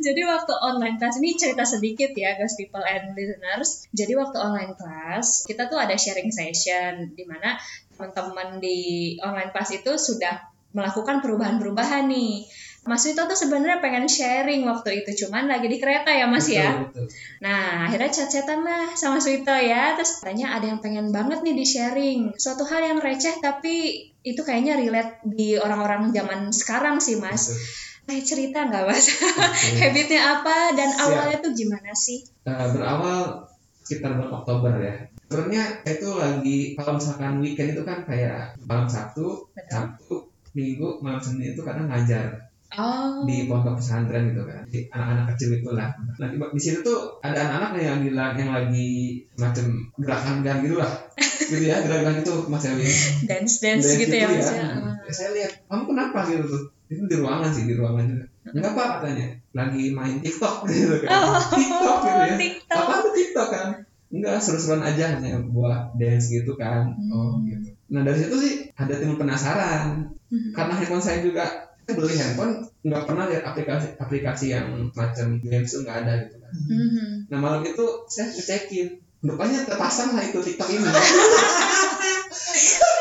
Jadi 0.00 0.20
waktu 0.24 0.52
online 0.58 0.96
kelas 0.96 1.16
ini 1.20 1.30
cerita 1.36 1.64
sedikit 1.64 2.10
ya, 2.16 2.34
guys 2.36 2.56
people 2.56 2.82
and 2.82 3.12
listeners. 3.12 3.86
Jadi 3.92 4.12
waktu 4.16 4.36
online 4.40 4.74
kelas, 4.74 5.44
kita 5.44 5.68
tuh 5.68 5.78
ada 5.78 5.94
sharing 5.94 6.32
session 6.32 7.12
di 7.12 7.24
mana 7.28 7.56
teman-teman 7.94 8.62
di 8.62 9.14
online 9.20 9.50
kelas 9.52 9.70
itu 9.78 9.92
sudah 9.98 10.48
melakukan 10.72 11.24
perubahan-perubahan 11.24 12.06
nih. 12.06 12.44
Mas 12.88 13.04
Wito 13.04 13.28
tuh 13.28 13.36
sebenarnya 13.36 13.84
pengen 13.84 14.08
sharing 14.08 14.64
waktu 14.64 15.04
itu, 15.04 15.28
cuman 15.28 15.44
lagi 15.44 15.68
di 15.68 15.76
kereta 15.76 16.08
ya 16.08 16.24
Mas 16.24 16.48
ya. 16.48 16.88
Betul, 16.88 17.04
betul. 17.04 17.06
Nah, 17.44 17.84
akhirnya 17.84 18.08
chat-chatan 18.08 18.64
lah 18.64 18.96
sama 18.96 19.20
Suito 19.20 19.52
ya. 19.52 19.92
Terus 19.94 20.18
katanya 20.18 20.56
ada 20.56 20.72
yang 20.72 20.80
pengen 20.80 21.12
banget 21.12 21.44
nih 21.44 21.52
di-sharing. 21.52 22.32
Suatu 22.40 22.64
hal 22.64 22.80
yang 22.80 22.98
receh 23.04 23.44
tapi 23.44 24.08
itu 24.24 24.40
kayaknya 24.40 24.80
relate 24.80 25.20
di 25.28 25.60
orang-orang 25.60 26.08
zaman 26.16 26.48
sekarang 26.48 26.96
sih, 26.98 27.20
Mas. 27.20 27.52
Betul. 27.52 27.60
Kayak 28.08 28.24
cerita 28.24 28.58
nggak, 28.72 28.84
Mas? 28.88 29.04
Oke. 29.12 29.68
Habitnya 29.84 30.20
apa 30.40 30.56
dan 30.72 30.90
Siap. 30.96 31.04
awalnya 31.04 31.38
tuh 31.44 31.52
gimana 31.52 31.92
sih? 31.92 32.24
Eh, 32.48 32.66
berawal 32.72 33.44
sekitar 33.84 34.16
bulan 34.16 34.32
Oktober 34.32 34.72
ya. 34.80 34.96
Sebenarnya 35.28 35.84
itu 35.84 36.08
lagi 36.16 36.58
kalau 36.72 36.96
misalkan 36.96 37.36
weekend 37.44 37.76
itu 37.76 37.84
kan 37.84 38.08
kayak 38.08 38.56
malam 38.64 38.88
Sabtu. 38.88 39.52
Sabtu, 39.68 40.32
Minggu, 40.56 41.04
malam 41.04 41.20
Senin 41.20 41.52
itu 41.52 41.60
kadang 41.60 41.92
ngajar 41.92 42.47
Oh. 42.76 43.24
di 43.24 43.48
pondok 43.48 43.80
pesantren 43.80 44.28
gitu 44.28 44.44
kan. 44.44 44.60
Di 44.68 44.84
anak-anak 44.92 45.32
kecil 45.32 45.56
itulah 45.56 45.88
nah 46.20 46.28
di, 46.28 46.36
di 46.36 46.60
situ 46.60 46.84
tuh 46.84 47.16
ada 47.24 47.48
anak-anak 47.48 47.80
yang 47.80 47.98
bilang 48.04 48.36
yang 48.36 48.52
lagi 48.52 49.24
macam 49.40 49.88
gerakan 49.96 50.44
gan 50.44 50.60
gitu 50.60 50.76
lah. 50.76 50.92
Gitu 51.48 51.64
ya 51.64 51.80
gerakan 51.80 52.20
itu 52.20 52.44
mas 52.52 52.60
Elvin 52.68 52.92
Dance-dance 53.24 53.80
Dari 53.88 54.04
gitu 54.04 54.12
situ 54.12 54.16
ya, 54.20 54.28
ya. 54.28 54.68
Ya, 55.00 55.12
saya 55.16 55.30
lihat 55.32 55.64
kamu 55.64 55.82
kenapa? 55.88 56.18
Gitu 56.28 56.44
tuh. 56.44 56.62
Itu 56.92 57.02
di 57.08 57.16
ruangan 57.16 57.48
sih 57.48 57.64
di 57.64 57.72
ruangan 57.72 58.04
juga. 58.04 58.24
Enggak 58.52 58.72
apa 58.76 58.84
katanya. 59.00 59.26
Lagi 59.56 59.82
main 59.96 60.20
TikTok 60.20 60.54
gitu 60.68 61.08
kan. 61.08 61.08
Oh, 61.08 61.40
TikTok 61.40 61.96
gitu 62.04 62.20
ya. 62.20 62.36
TikTok. 62.36 62.76
apa 62.84 62.94
tuh 63.00 63.12
TikTok 63.16 63.48
kan? 63.48 63.68
Enggak 64.12 64.36
seru-seruan 64.44 64.84
aja 64.84 65.04
hanya 65.16 65.40
buat 65.48 65.96
dance 65.96 66.28
gitu 66.28 66.52
kan. 66.60 66.92
Oh 67.08 67.40
Hmm. 67.40 67.48
gitu. 67.48 67.72
Nah 67.96 68.04
dari 68.04 68.18
situ 68.20 68.36
sih 68.36 68.54
ada 68.76 68.92
timbul 68.92 69.16
penasaran. 69.16 70.12
Hmm. 70.28 70.52
karena 70.52 70.76
handphone 70.76 71.00
saya 71.00 71.24
juga 71.24 71.67
beli 71.96 72.14
handphone 72.20 72.60
nggak 72.84 73.02
pernah 73.08 73.24
lihat 73.28 73.44
aplikasi 73.48 73.86
aplikasi 73.96 74.46
yang 74.52 74.68
macam 74.92 75.40
games 75.40 75.72
itu 75.72 75.80
nggak 75.84 75.98
ada 76.04 76.12
gitu 76.26 76.36
kan. 76.40 76.52
Mhm. 76.52 77.08
nah 77.32 77.38
malam 77.40 77.62
itu 77.64 77.84
saya 78.08 78.28
ngecekin. 78.32 78.88
Rupanya 79.18 79.66
terpasang 79.66 80.14
lah 80.14 80.22
itu 80.22 80.38
TikTok 80.38 80.70
ini. 80.70 80.86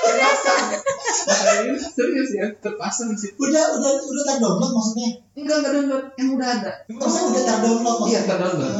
Terpasang. 0.07 0.63
Nah, 1.27 1.77
serius 1.93 2.29
ya 2.33 2.45
terpasang 2.57 3.13
di 3.13 3.17
situ. 3.19 3.37
Udah 3.37 3.77
udah 3.77 3.91
udah 4.01 4.23
terdownload 4.25 4.71
maksudnya? 4.73 5.09
enggak 5.37 5.57
enggak 5.61 5.73
download. 5.77 6.03
Yang 6.17 6.29
udah 6.39 6.47
ada. 6.57 6.71
Maksudnya 6.89 7.27
udah 7.29 7.43
terdownload 7.45 7.97
iya 8.09 8.19
terdownload 8.25 8.73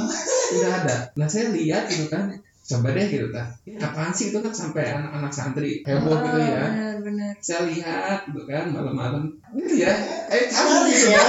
udah 0.58 0.72
ada. 0.82 0.96
Nah 1.14 1.28
saya 1.30 1.46
lihat 1.54 1.84
gitu 1.92 2.10
kan. 2.10 2.24
Coba 2.68 2.92
deh 2.92 3.06
gitu 3.08 3.28
kan. 3.32 3.48
Ini 3.64 3.78
apaan 3.80 4.12
sih 4.12 4.34
itu 4.34 4.40
kan 4.44 4.52
sampai 4.52 4.84
anak-anak 4.92 5.32
santri 5.32 5.86
heboh 5.88 6.12
Oh, 6.12 6.20
gitu 6.20 6.40
ya 6.42 6.64
Benar-benar. 7.08 7.36
saya 7.40 7.62
lihat 7.66 8.20
gitu 8.28 8.44
kan 8.44 8.68
malam-malam 8.68 9.24
gitu 9.56 9.80
ya 9.80 9.96
eh 10.28 10.44
candu 10.46 10.84
gitu 10.86 11.08
ya. 11.10 11.24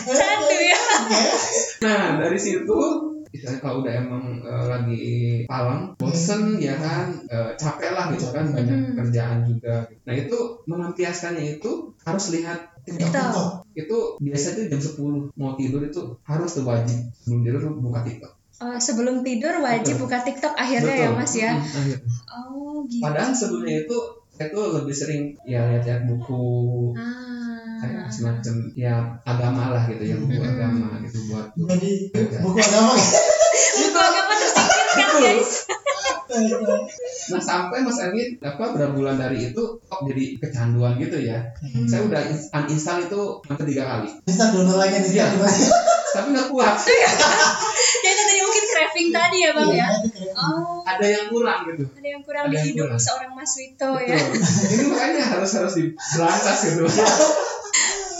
Candu 0.00 0.56
ya. 0.56 0.80
nah 1.80 2.02
dari 2.16 2.38
situ 2.38 2.78
misalnya 3.30 3.58
kalau 3.58 3.76
udah 3.80 3.94
emang 3.96 4.24
eh, 4.40 4.64
lagi 4.68 5.06
palang 5.44 5.94
bosen 5.96 6.58
ya 6.58 6.74
kan 6.76 7.14
eh, 7.24 7.50
capek 7.56 7.90
lah 7.90 8.10
gitu 8.10 8.30
kan 8.30 8.46
banyak 8.48 8.78
Hmm. 8.80 8.94
kerjaan 8.96 9.38
juga 9.44 9.86
nah 10.04 10.14
itu 10.14 10.38
melampiaskannya 10.64 11.58
itu 11.58 11.70
harus 12.00 12.24
lihat 12.30 12.58
TikTok 12.80 13.66
itu 13.72 13.96
biasa 14.18 14.46
tuh 14.52 14.64
jam 14.68 14.80
10 14.80 15.34
mau 15.34 15.54
tidur 15.54 15.80
itu 15.80 16.00
harus 16.22 16.50
tuh 16.52 16.64
wajib 16.64 16.98
sebelum 17.16 17.42
tidur 17.42 17.62
buka 17.76 18.02
TikTok 18.02 18.32
Oh, 18.60 18.76
sebelum 18.76 19.24
tidur 19.24 19.56
wajib 19.58 19.96
Betul. 19.96 20.04
buka 20.04 20.20
TikTok 20.20 20.52
akhirnya 20.52 20.92
ya, 20.92 21.08
Mas 21.10 21.32
ya. 21.32 21.56
Mm, 21.56 21.64
akhirnya. 21.64 22.12
Oh, 22.28 22.49
gitu. 22.90 22.98
padahal 22.98 23.30
sebelumnya 23.30 23.76
itu 23.80 23.96
saya 24.30 24.48
tuh 24.48 24.64
lebih 24.74 24.92
sering 24.92 25.22
ya 25.42 25.68
lihat-lihat 25.68 26.02
buku 26.04 26.42
kayak 27.76 27.96
Ah. 27.98 28.10
semacam 28.10 28.54
ya 28.74 28.94
agama 29.22 29.70
lah 29.70 29.82
gitu 29.86 30.02
ya 30.02 30.16
buku 30.16 30.36
Hmm. 30.36 30.50
agama 30.50 30.86
gitu 31.00 31.18
buat 31.28 31.46
Jadi 31.70 31.90
buku 32.36 32.58
agama 32.58 32.92
ya? 32.92 33.20
Buku 33.80 33.98
agama 33.98 34.32
tersingkirkan, 34.34 35.16
guys. 35.22 35.52
Nah 37.30 37.38
sampai 37.38 37.80
Mas 37.80 37.98
Erwin 37.98 38.38
apa 38.38 38.64
berapa 38.70 38.92
bulan 38.92 39.16
dari 39.16 39.50
itu 39.50 39.62
kok 39.80 40.00
jadi 40.04 40.24
kecanduan 40.38 40.94
gitu 40.96 41.18
ya. 41.18 41.42
Hmm. 41.58 41.84
Saya 41.84 42.04
udah 42.04 42.20
ins- 42.24 42.50
uninstall 42.50 43.02
itu 43.02 43.20
hampir 43.44 43.66
tiga 43.66 43.84
kali. 43.88 44.08
Bisa 44.22 44.50
download 44.50 44.76
lagi 44.76 44.96
nih 44.96 45.10
sekali. 45.10 45.36
Tapi 46.10 46.26
nggak 46.30 46.48
kuat. 46.48 46.74
Ya 48.00 48.10
itu 48.10 48.22
tadi 48.22 48.40
mungkin 48.40 48.64
craving 48.66 49.08
tadi 49.10 49.36
ya, 49.38 49.50
Bang 49.52 49.68
Iya, 49.68 49.76
ya. 49.76 49.88
keren. 49.90 50.32
Oh, 50.32 50.80
Ada 50.82 51.06
yang 51.06 51.24
kurang 51.28 51.60
gitu. 51.68 51.84
ada 51.86 52.08
yang 52.08 52.22
kurang 52.22 52.44
Ada 52.44 52.50
di 52.50 52.56
yang 52.56 52.66
hidup 52.72 52.86
kurang. 52.88 53.00
seorang 53.00 53.32
Mas 53.32 53.52
Wito 53.54 53.88
Betul. 53.92 54.08
ya. 54.08 54.18
Ini 54.72 54.84
makanya 54.88 55.22
harus 55.30 55.50
harus 55.54 55.74
diberantas 55.74 56.58
gitu. 56.64 56.84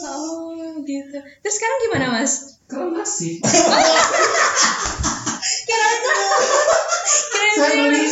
Oh, 0.03 0.51
gitu. 0.83 1.13
Terus 1.17 1.55
sekarang 1.55 1.79
gimana, 1.83 2.07
Mas? 2.11 2.33
Kalau 2.67 2.89
masih. 2.91 3.37
Saya 7.61 7.75
beli 7.85 8.05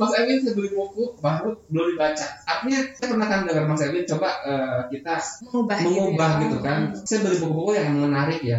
Mas 0.00 0.12
Erwin 0.16 0.38
saya 0.40 0.52
beli 0.56 0.70
buku 0.72 1.04
baru 1.22 1.50
belum 1.70 1.86
dibaca. 1.94 2.26
Artinya 2.42 2.78
saya 2.96 3.06
pernah 3.14 3.26
kan 3.30 3.40
dengar 3.46 3.64
Mas 3.70 3.82
Erwin 3.86 4.04
coba 4.08 4.28
eh, 4.42 4.80
kita 4.90 5.14
Mengubah, 5.46 5.76
mengubah 5.86 6.30
gitu, 6.40 6.44
gitu 6.44 6.58
kan. 6.64 6.80
Saya 7.06 7.18
beli 7.22 7.36
buku-buku 7.38 7.70
yang 7.78 7.88
menarik 7.94 8.40
ya. 8.42 8.58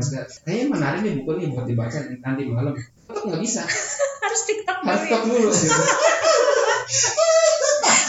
Saya, 0.00 0.26
Kayaknya 0.42 0.66
menarik 0.72 0.98
nih 1.06 1.12
buku 1.22 1.30
nih 1.38 1.46
buat 1.54 1.66
dibaca 1.68 1.98
nanti 2.02 2.42
malam. 2.50 2.74
Tetap 2.76 3.22
nggak 3.26 3.40
bisa. 3.42 3.62
Harus 4.24 4.40
TikTok 4.46 4.78
Harus 4.84 5.00
dulu. 5.00 5.08
stop 5.08 5.22
ya. 5.22 5.28
dulu 5.30 5.48
gitu. 5.50 5.74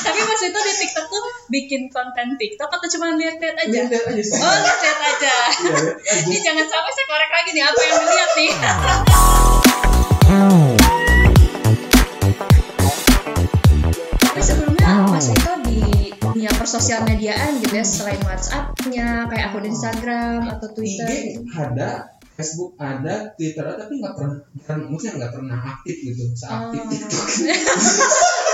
Tapi 0.02 0.18
Mas 0.26 0.42
Wito 0.42 0.60
di 0.66 0.74
TikTok 0.82 1.06
tuh 1.14 1.24
bikin 1.54 1.82
konten 1.94 2.34
TikTok 2.34 2.70
atau 2.74 2.88
cuma 2.98 3.14
lihat-lihat 3.14 3.54
aja? 3.54 3.80
Lihat 3.86 4.06
aja. 4.10 4.24
Oh, 4.42 4.58
lihat-lihat 4.66 5.00
aja. 5.00 5.36
Iya, 5.62 5.70
lihat 5.78 5.98
aja. 6.02 6.14
Ini 6.26 6.38
jangan 6.42 6.66
sampai 6.66 6.92
saya 6.92 7.06
korek 7.06 7.30
lagi 7.30 7.50
nih 7.54 7.64
apa 7.64 7.82
yang 7.86 7.96
dilihat 8.02 8.32
nih. 8.34 8.52
Wito 15.30 15.54
di 15.68 15.80
dunia 16.18 16.52
persosial 16.58 17.06
mediaan 17.06 17.62
gitu 17.62 17.74
ya 17.78 17.86
selain 17.86 18.22
WhatsApp-nya 18.26 19.30
kayak 19.30 19.46
akun 19.54 19.66
Instagram 19.68 20.40
atau 20.50 20.68
Twitter 20.74 21.06
IG 21.06 21.38
gitu. 21.38 21.40
ada, 21.54 21.90
Facebook 22.34 22.74
ada, 22.82 23.36
Twitter 23.38 23.62
ada, 23.62 23.78
tapi 23.86 23.94
nggak 24.02 24.14
pernah, 24.18 24.38
bukan, 24.56 24.78
maksudnya 24.90 25.14
nggak 25.22 25.34
pernah 25.38 25.58
aktif 25.78 25.96
gitu, 26.02 26.24
seaktif 26.34 26.80
Oh. 26.82 26.90
TikTok. 26.90 27.26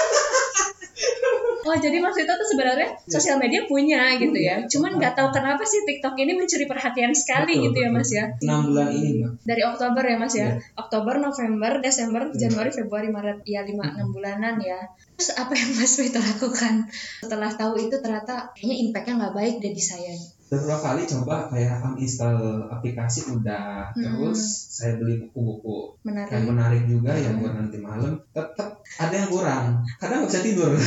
Oh 1.67 1.75
jadi 1.75 1.99
Mas 1.99 2.15
Wito 2.15 2.31
tuh 2.31 2.47
sebenarnya 2.47 2.95
sosial 3.11 3.35
media 3.35 3.67
punya 3.67 4.15
gitu 4.15 4.39
ya. 4.39 4.63
Cuman 4.63 4.95
nggak 4.95 5.19
tahu 5.19 5.35
kenapa 5.35 5.59
sih 5.67 5.83
TikTok 5.83 6.15
ini 6.15 6.31
mencuri 6.39 6.63
perhatian 6.63 7.11
sekali 7.11 7.59
Betul, 7.59 7.65
gitu 7.67 7.77
ya 7.83 7.89
betul. 7.91 7.99
Mas 7.99 8.09
ya. 8.15 8.25
Enam 8.47 8.59
bulan 8.71 8.87
ini 8.95 9.09
mbak. 9.19 9.31
Dari 9.43 9.61
Oktober 9.67 10.03
ya 10.07 10.15
Mas 10.15 10.35
ya. 10.35 10.47
Iya. 10.47 10.51
Oktober, 10.79 11.15
November, 11.19 11.71
Desember, 11.83 12.21
Iya. 12.31 12.47
Januari, 12.47 12.71
Februari, 12.71 13.09
Maret 13.11 13.39
ya 13.43 13.61
5 13.67 13.75
6 13.75 14.15
bulanan 14.15 14.55
ya. 14.63 14.79
Terus 15.19 15.35
apa 15.35 15.51
yang 15.51 15.71
Mas 15.75 15.93
Wito 15.99 16.19
lakukan 16.23 16.87
setelah 17.19 17.51
tahu 17.51 17.75
itu 17.75 17.95
ternyata 17.99 18.47
kayaknya 18.55 18.75
impactnya 18.87 19.13
nggak 19.19 19.35
baik 19.35 19.55
deh 19.59 19.73
di 19.75 19.83
saya. 19.83 20.15
Beberapa 20.47 20.79
kali 20.81 21.03
coba 21.03 21.47
kayak 21.47 21.83
uninstall 21.83 22.39
aplikasi 22.67 23.27
udah, 23.29 23.91
Hmm. 23.91 23.99
terus 23.99 24.39
saya 24.69 24.95
beli 24.95 25.19
buku-buku 25.19 25.99
Menarik. 26.01 26.31
yang 26.31 26.45
menarik 26.47 26.83
juga 26.85 27.11
yang 27.11 27.35
buat 27.37 27.53
nanti 27.53 27.77
malam. 27.77 28.15
Tetap 28.31 28.69
ada 28.95 29.11
yang 29.11 29.27
kurang, 29.27 29.65
kadang 29.97 30.23
nggak 30.23 30.31
bisa 30.31 30.41
tidur. 30.41 30.71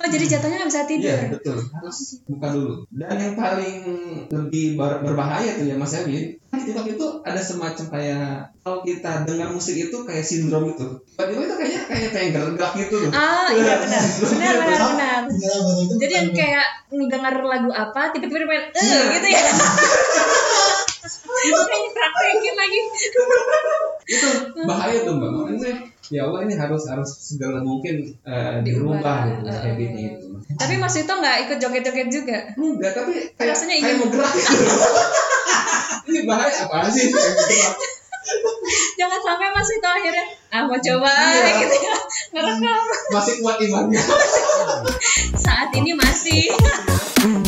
Oh 0.00 0.08
jadi 0.08 0.24
jatuhnya 0.26 0.56
nggak 0.58 0.70
bisa 0.72 0.82
tidur. 0.88 1.12
Iya 1.12 1.28
betul, 1.28 1.60
harus 1.60 1.98
buka 2.24 2.48
dulu. 2.50 2.88
Dan 2.88 3.18
yang 3.20 3.36
paling 3.36 3.76
lebih 4.32 4.72
ber- 4.72 5.04
berbahaya 5.04 5.52
tuh 5.54 5.68
ya 5.68 5.76
Mas 5.76 5.92
di 5.92 6.40
TikTok 6.50 6.86
itu 6.88 7.06
ada 7.22 7.38
semacam 7.38 7.84
kayak 7.88 8.26
kalau 8.60 8.82
kita 8.82 9.22
dengar 9.22 9.48
musik 9.48 9.72
itu 9.72 9.96
kayak 10.00 10.20
sindrom 10.20 10.66
itu. 10.68 10.86
Tiba-tiba 11.14 11.42
itu 11.44 11.54
kayaknya 11.56 11.80
kayak 11.84 12.10
pengen 12.10 12.30
gerak 12.52 12.72
gitu 12.76 12.94
loh. 13.00 13.10
Ah 13.12 13.48
iya 13.50 13.74
benar. 13.78 14.02
Benar 14.02 14.54
benar 14.60 14.80
benar. 14.90 15.20
Iya, 15.30 15.50
itu. 15.80 15.94
Jadi 15.96 16.12
yang 16.12 16.28
kayak 16.32 16.66
ngedenger 16.90 17.34
lagu 17.40 17.70
apa 17.70 18.10
tiba-tiba 18.10 18.44
pengen 18.44 18.64
eh 18.68 18.82
Iya. 18.82 19.00
gitu 19.14 19.28
ya. 19.28 19.42
Makanya 21.30 21.90
praktekin 21.90 22.54
lagi. 22.54 22.78
itu 24.10 24.28
bahaya 24.66 24.98
tuh 25.00 25.14
mbak. 25.16 25.30
Makanya 25.30 25.70
ya 26.10 26.26
Allah 26.26 26.40
ini 26.42 26.54
harus 26.54 26.82
harus 26.84 27.06
segala 27.14 27.62
mungkin 27.62 28.10
eh, 28.20 28.54
Diubah. 28.60 29.18
gitu 29.30 29.46
habitnya 29.48 30.18
itu. 30.18 30.26
Tapi 30.50 30.74
Mas 30.76 30.98
Wito 30.98 31.14
nggak 31.14 31.36
ikut 31.46 31.58
joget-joget 31.58 32.08
juga. 32.10 32.38
Enggak, 32.58 32.90
tapi 32.92 33.30
kayak, 33.32 33.54
Rasanya 33.54 33.74
kayak 33.78 33.86
ingin- 33.86 33.98
mau 34.02 34.08
gerak 34.10 34.32
gitu. 34.34 34.54
Ini 36.10 36.20
bahaya 36.24 36.66
apa 36.66 36.86
sih? 36.86 37.06
Jangan 38.94 39.16
sampai 39.18 39.48
Mas 39.48 39.70
itu 39.70 39.88
akhirnya 39.88 40.26
ah 40.50 40.62
mau 40.62 40.76
coba 40.76 41.08
Iya. 41.08 41.62
gitu 41.62 41.76
ya 41.80 41.96
ngerekam 42.32 42.84
Masih 43.08 43.34
kuat 43.38 43.56
imannya. 43.58 44.02
saat 45.44 45.70
ini 45.72 45.94
masih 45.94 46.50
sekarang 46.50 47.39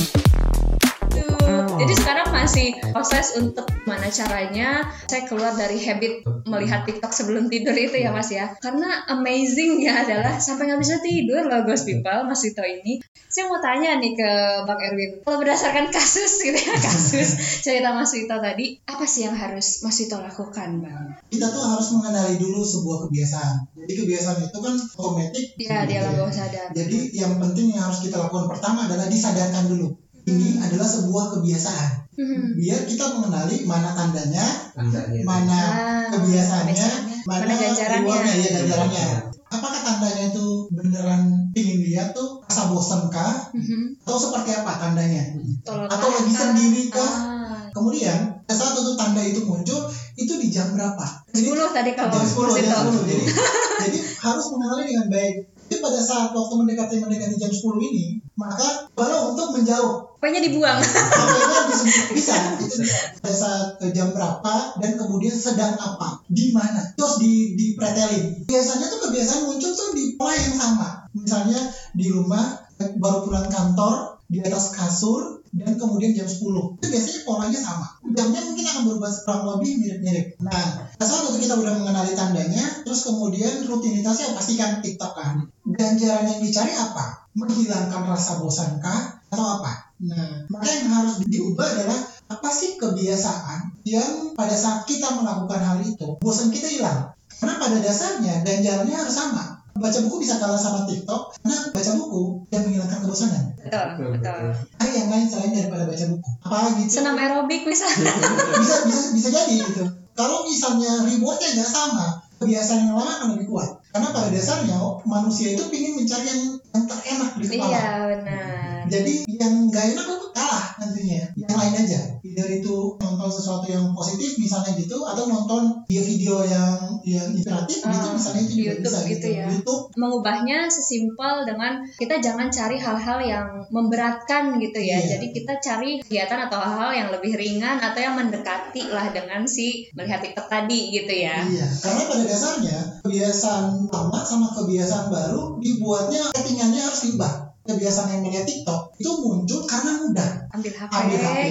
masih 2.43 2.75
proses 2.91 3.39
untuk 3.39 3.71
mana 3.87 4.11
caranya 4.11 4.83
saya 5.07 5.31
keluar 5.31 5.55
dari 5.55 5.79
habit 5.79 6.27
melihat 6.43 6.83
TikTok 6.83 7.15
sebelum 7.15 7.47
tidur 7.47 7.71
itu 7.71 8.03
ya 8.03 8.11
Mas 8.11 8.35
ya. 8.35 8.59
Karena 8.59 9.07
amazingnya 9.07 10.03
adalah 10.03 10.43
sampai 10.43 10.67
nggak 10.67 10.83
bisa 10.83 10.99
tidur 10.99 11.47
loh 11.47 11.63
Ghost 11.63 11.87
People 11.87 12.27
Mas 12.27 12.43
Vito 12.43 12.67
ini. 12.67 12.99
Saya 13.31 13.47
mau 13.47 13.63
tanya 13.63 13.95
nih 14.03 14.19
ke 14.19 14.31
Bang 14.67 14.77
Erwin, 14.83 15.23
kalau 15.23 15.39
berdasarkan 15.39 15.89
kasus 15.89 16.43
gitu 16.43 16.59
ya 16.59 16.75
kasus 16.91 17.63
cerita 17.63 17.95
Mas 17.95 18.11
Vito 18.11 18.35
tadi, 18.35 18.75
apa 18.91 19.07
sih 19.07 19.23
yang 19.23 19.39
harus 19.39 19.87
Mas 19.87 19.95
Vito 20.03 20.19
lakukan 20.19 20.83
Bang? 20.83 21.15
kita 21.31 21.47
tuh 21.47 21.63
harus 21.63 21.95
mengenali 21.95 22.43
dulu 22.43 22.61
sebuah 22.67 23.07
kebiasaan. 23.07 23.71
Jadi 23.87 23.93
kebiasaan 24.03 24.39
itu 24.51 24.59
kan 24.59 24.75
otomatis. 24.99 25.47
Ya 25.63 25.87
dia 25.87 26.03
lah 26.03 26.13
bawah 26.19 26.35
sadar. 26.35 26.75
Jadi 26.75 27.15
yang 27.15 27.39
penting 27.39 27.71
yang 27.71 27.87
harus 27.87 28.03
kita 28.03 28.19
lakukan 28.19 28.51
pertama 28.51 28.91
adalah 28.91 29.07
disadarkan 29.07 29.71
dulu. 29.71 29.95
Ini 30.27 30.59
adalah 30.59 30.87
sebuah 30.91 31.39
kebiasaan. 31.39 32.02
Hmm. 32.13 32.53
Biar 32.61 32.85
kita 32.85 33.05
mengenali 33.17 33.65
mana 33.65 33.97
tandanya, 33.97 34.45
Tandanya. 34.77 35.21
mana 35.25 35.61
Ah, 35.65 36.05
kebiasaannya, 36.13 36.77
kebiasaannya, 36.77 37.25
mana, 37.25 37.45
mana 37.49 37.55
ganjarannya. 37.57 38.33
ya 38.37 38.49
ganjarannya. 38.61 39.07
Apakah 39.53 39.81
tandanya 39.85 40.25
itu 40.33 40.69
beneran 40.73 41.23
ingin 41.57 41.79
lihat 41.89 42.13
tuh 42.13 42.41
rasa 42.45 42.69
bosan 42.69 43.09
kah? 43.09 43.49
Mhm. 43.57 43.97
Atau 44.05 44.17
seperti 44.21 44.53
apa 44.57 44.73
tandanya? 44.77 45.25
Tolong 45.65 45.89
Atau 45.89 46.09
lagi 46.13 46.33
sendiri 46.33 46.89
kah? 46.93 47.01
Ah. 47.05 47.57
Kemudian 47.73 48.45
saat 48.53 48.77
itu 48.77 48.93
tanda 49.01 49.21
itu 49.25 49.41
muncul, 49.49 49.89
itu 50.17 50.33
di 50.37 50.53
jam 50.53 50.77
berapa? 50.77 51.05
10 51.33 51.73
tadi 51.73 51.97
kalau 51.97 52.13
jam 52.13 52.25
10, 52.29 52.45
Mas 52.45 52.61
jam 52.61 52.85
Vito. 52.93 53.01
10. 53.01 53.09
Jadi, 53.09 53.25
jadi 53.89 53.99
harus 54.21 54.45
mengenali 54.53 54.83
dengan 54.93 55.07
baik. 55.09 55.35
Pada 55.83 55.99
saat 55.99 56.31
waktu 56.31 56.55
mendekati 56.55 57.03
mendekati 57.03 57.35
jam 57.35 57.51
10 57.51 57.59
ini, 57.83 58.23
maka 58.39 58.87
cobalah 58.95 59.35
untuk 59.35 59.59
menjauh. 59.59 60.15
Pokoknya 60.23 60.41
dibuang. 60.47 60.79
Apanya 60.79 61.61
bisa, 61.75 62.01
bisa, 62.15 62.35
itu 62.63 62.79
bisa. 62.79 63.19
Pada 63.19 63.35
saat 63.35 63.67
eh, 63.83 63.91
jam 63.91 64.15
berapa 64.15 64.79
dan 64.79 64.95
kemudian 64.95 65.35
sedang 65.35 65.75
apa, 65.75 66.23
di 66.31 66.55
mana, 66.55 66.95
terus 66.95 67.19
di 67.19 67.59
dipretelin. 67.59 68.47
Biasanya 68.47 68.87
tuh 68.87 69.11
kebiasaan 69.11 69.51
muncul 69.51 69.75
tuh 69.75 69.91
di 69.99 70.15
pola 70.15 70.39
yang 70.39 70.55
sama. 70.55 70.89
Misalnya 71.11 71.59
di 71.99 72.07
rumah 72.15 72.63
baru 72.79 73.27
pulang 73.27 73.51
kantor 73.51 74.23
di 74.31 74.39
atas 74.41 74.73
kasur 74.79 75.42
dan 75.53 75.77
kemudian 75.77 76.17
jam 76.17 76.25
10 76.25 76.81
itu 76.81 76.87
biasanya 76.89 77.21
polanya 77.29 77.61
sama. 77.61 77.87
Jamnya 78.17 78.41
mungkin 78.41 78.65
akan 78.65 78.83
berubah 78.89 79.11
kurang 79.25 79.43
lebih 79.53 79.71
mirip-mirip. 79.85 80.27
Nah 80.41 80.89
saat 80.97 81.29
itu 81.29 81.45
kita 81.45 81.61
udah 81.61 81.73
mengenali 81.77 82.17
tandanya 82.17 82.65
terus 82.89 83.05
kemudian 83.05 83.69
rutinitasnya 83.69 84.33
pastikan 84.33 84.81
TikTok 84.81 85.13
kan. 85.13 85.45
Ganjaran 85.69 86.25
yang 86.25 86.41
dicari 86.41 86.73
apa? 86.73 87.29
Menghilangkan 87.37 88.03
rasa 88.09 88.41
bosankah 88.41 89.21
atau 89.29 89.61
apa? 89.61 89.93
Nah 90.01 90.49
maka 90.49 90.69
yang 90.73 90.89
harus 90.89 91.21
diubah 91.29 91.69
adalah 91.69 92.01
apa 92.33 92.49
sih 92.49 92.81
kebiasaan 92.81 93.85
yang 93.85 94.33
pada 94.33 94.57
saat 94.57 94.89
kita 94.89 95.21
melakukan 95.21 95.61
hal 95.61 95.79
itu 95.85 96.17
bosan 96.25 96.49
kita 96.49 96.73
hilang? 96.73 97.13
Karena 97.29 97.61
pada 97.61 97.77
dasarnya 97.77 98.41
ganjarannya 98.41 98.97
harus 98.97 99.13
sama 99.13 99.52
baca 99.83 99.99
buku 100.07 100.17
bisa 100.23 100.39
kalah 100.39 100.57
sama 100.57 100.87
TikTok 100.87 101.35
karena 101.43 101.57
baca 101.75 101.91
buku 101.99 102.23
dan 102.49 102.61
menghilangkan 102.65 102.99
kebosanan. 103.03 103.43
Betul, 103.59 104.15
betul. 104.15 104.43
ada 104.79 104.93
yang 104.95 105.09
lain 105.11 105.27
selain 105.27 105.53
daripada 105.53 105.85
baca 105.91 106.05
buku. 106.07 106.29
Apa 106.47 106.57
gitu 106.79 106.91
Senam 107.03 107.19
aerobik 107.19 107.63
misalnya. 107.67 108.15
bisa 108.63 108.77
bisa 108.87 109.03
bisa 109.13 109.29
jadi 109.35 109.55
gitu. 109.59 109.85
Kalau 110.15 110.47
misalnya 110.47 111.03
rewardnya 111.03 111.49
nggak 111.59 111.71
sama 111.71 112.23
kebiasaan 112.39 112.87
yang 112.87 112.95
lama 112.95 113.13
akan 113.19 113.29
lebih 113.39 113.47
kuat. 113.51 113.71
Karena 113.93 114.09
pada 114.09 114.29
dasarnya 114.33 114.79
manusia 115.05 115.53
itu 115.53 115.63
ingin 115.69 115.93
mencari 116.01 116.25
yang 116.25 116.43
yang 116.73 116.85
terenak 116.89 117.31
di 117.37 117.45
kepala. 117.45 117.69
Iya, 117.69 117.91
benar. 118.09 118.62
Jadi 118.89 119.15
yang 119.29 119.55
nggak 119.69 119.85
enak 119.95 120.07
itu 120.07 120.27
kalah 120.33 120.67
nantinya 120.81 121.21
yang 121.37 121.53
lain 121.53 121.75
aja 121.87 122.01
either 122.23 122.49
itu 122.49 122.97
nonton 123.03 123.29
sesuatu 123.29 123.67
yang 123.69 123.93
positif 123.93 124.41
misalnya 124.41 124.73
gitu 124.79 125.05
atau 125.05 125.29
nonton 125.29 125.85
video-video 125.91 126.47
yang 126.49 126.79
yang 127.05 127.27
inspiratif 127.35 127.83
gitu 127.83 127.91
Ah, 127.93 128.15
misalnya 128.15 128.43
itu 128.43 128.55
di 128.55 128.57
juga 128.63 128.71
YouTube 128.73 128.87
bisa 128.87 129.11
gitu 129.11 129.27
ya. 129.29 129.47
YouTube 129.51 129.83
Mengubahnya 129.93 130.59
sesimpel 130.73 131.35
dengan 131.45 131.73
kita 131.99 132.17
jangan 132.23 132.49
cari 132.49 132.79
hal-hal 132.81 133.19
yang 133.21 133.47
memberatkan 133.69 134.57
gitu 134.57 134.81
ya. 134.81 134.97
Iya. 135.03 135.19
Jadi 135.19 135.27
kita 135.37 135.55
cari 135.61 135.91
kegiatan 136.01 136.49
atau 136.49 136.59
hal-hal 136.63 136.93
yang 136.95 137.09
lebih 137.13 137.37
ringan 137.37 137.77
atau 137.83 138.01
yang 138.01 138.15
mendekati 138.17 138.89
lah 138.89 139.13
dengan 139.13 139.45
si 139.45 139.91
melihat 139.93 140.25
TikTok 140.25 140.49
tadi 140.49 140.95
gitu 140.95 141.13
ya. 141.13 141.45
Iya, 141.45 141.67
karena 141.83 142.03
pada 142.09 142.25
dasarnya 142.25 142.79
kebiasaan 143.05 143.91
lama 143.93 144.21
sama 144.25 144.49
kebiasaan 144.57 145.13
baru 145.13 145.61
dibuatnya 145.61 146.33
settingannya 146.33 146.81
harus 146.81 147.01
diubah. 147.05 147.52
Kebiasaan 147.63 148.09
yang 148.11 148.23
melihat 148.27 148.43
TikTok 148.43 148.99
itu 148.99 149.11
muncul 149.23 149.63
karena 149.71 150.03
mudah. 150.03 150.31
Ambil 150.51 150.73
HP. 150.75 150.91
Ambil 150.91 151.19
HP. 151.23 151.45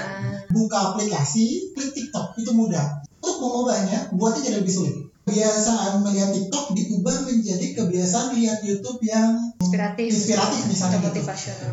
Ah. 0.00 0.32
Buka 0.48 0.78
aplikasi, 0.92 1.76
klik 1.76 1.92
TikTok 1.92 2.40
itu 2.40 2.50
mudah. 2.56 3.04
Untuk 3.20 3.36
mengubahnya, 3.36 4.08
buatnya 4.16 4.40
jadi 4.48 4.56
lebih 4.64 4.72
sulit. 4.72 4.96
Kebiasaan 5.28 6.00
melihat 6.00 6.32
TikTok 6.32 6.72
diubah 6.72 7.28
menjadi 7.28 7.76
kebiasaan 7.76 8.32
lihat 8.32 8.64
YouTube 8.64 9.04
yang 9.04 9.36
inspiratif. 9.60 10.08
inspiratif 10.08 10.60
misalnya 10.72 11.04
gitu. 11.04 11.20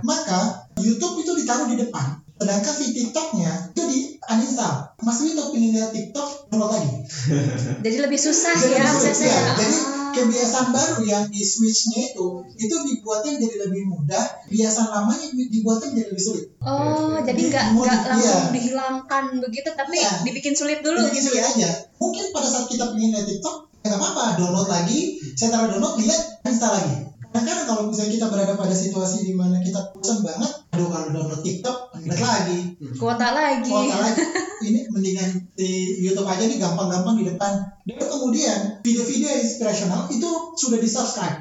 Maka 0.03 0.67
YouTube 0.75 1.23
itu 1.23 1.31
ditaruh 1.39 1.71
di 1.71 1.79
depan. 1.79 2.19
Sedangkan 2.35 2.73
si 2.75 2.91
TikToknya 2.91 3.71
itu 3.71 3.83
di 3.87 3.99
uninstall. 4.19 4.91
Mas 4.99 5.23
Wito 5.23 5.55
pengen 5.55 5.71
lihat 5.71 5.95
TikTok, 5.95 6.51
download 6.51 6.75
lagi. 6.75 6.91
Jadi 7.87 7.97
lebih 8.03 8.19
susah 8.19 8.59
Jadi 8.59 8.75
ya 8.75 8.83
aksesnya. 8.83 9.31
ya. 9.31 9.43
Jadi 9.55 9.77
Ah. 9.79 10.04
Kebiasaan 10.17 10.67
baru 10.71 10.97
yang 11.01 11.23
di 11.27 11.41
switchnya 11.41 11.99
itu 12.07 12.25
itu 12.55 12.75
dibuatnya 12.75 13.35
jadi 13.35 13.55
lebih 13.63 13.83
mudah 13.85 14.23
kebiasaan 14.45 14.87
lamanya 14.87 15.27
dibuatnya 15.31 15.87
jadi 15.91 16.07
lebih 16.09 16.23
sulit 16.23 16.45
Oh, 16.59 17.21
jadi 17.21 17.37
Di- 17.37 17.49
nggak 17.51 17.65
nggak 17.73 17.99
langsung 18.09 18.41
iya. 18.41 18.49
dihilangkan 18.49 19.23
begitu, 19.37 19.69
tapi 19.69 20.01
Iya. 20.01 20.25
dibikin 20.25 20.57
sulit 20.57 20.81
dulu 20.81 20.97
Jadi 20.99 21.13
gitu 21.13 21.29
sulit 21.29 21.39
ya. 21.39 21.47
aja 21.47 21.69
mungkin 21.95 22.25
pada 22.29 22.47
saat 22.47 22.65
kita 22.65 22.89
pengen 22.89 23.13
lihat 23.13 23.23
TikTok 23.23 23.55
ya 23.79 23.87
nggak 23.87 24.01
apa-apa 24.01 24.23
download 24.35 24.65
lagi 24.65 24.99
saya 25.33 25.53
taruh 25.53 25.69
download 25.69 26.01
lihat 26.01 26.41
install 26.41 26.73
lagi 26.73 26.95
karena 27.29 27.51
kan 27.51 27.67
kalau 27.67 27.81
misalnya 27.85 28.11
kita 28.13 28.27
berada 28.27 28.53
pada 28.55 28.73
situasi 28.73 29.21
di 29.21 29.33
mana 29.33 29.59
kita 29.59 29.77
bosan 29.91 30.23
banget 30.23 30.51
aduh 30.71 30.87
kalau 30.87 31.07
download 31.11 31.37
TikTok 31.39 31.84
lihat 32.03 32.19
lagi 32.19 32.59
Kuota 32.99 33.27
lagi. 33.31 33.69
kuota 33.69 33.97
lagi 34.01 34.21
ini 34.67 34.79
mendingan 34.91 35.29
di 35.55 36.01
YouTube 36.03 36.27
aja 36.27 36.43
nih 36.43 36.59
gampang-gampang 36.59 37.15
di 37.21 37.25
depan 37.31 37.51
dan 37.85 38.07
kemudian 38.09 38.57
video-video 38.83 39.27
yang 39.31 39.41
inspirasional 39.45 40.09
itu 40.11 40.29
sudah 40.59 40.79
di 40.81 40.89
subscribe 40.89 41.39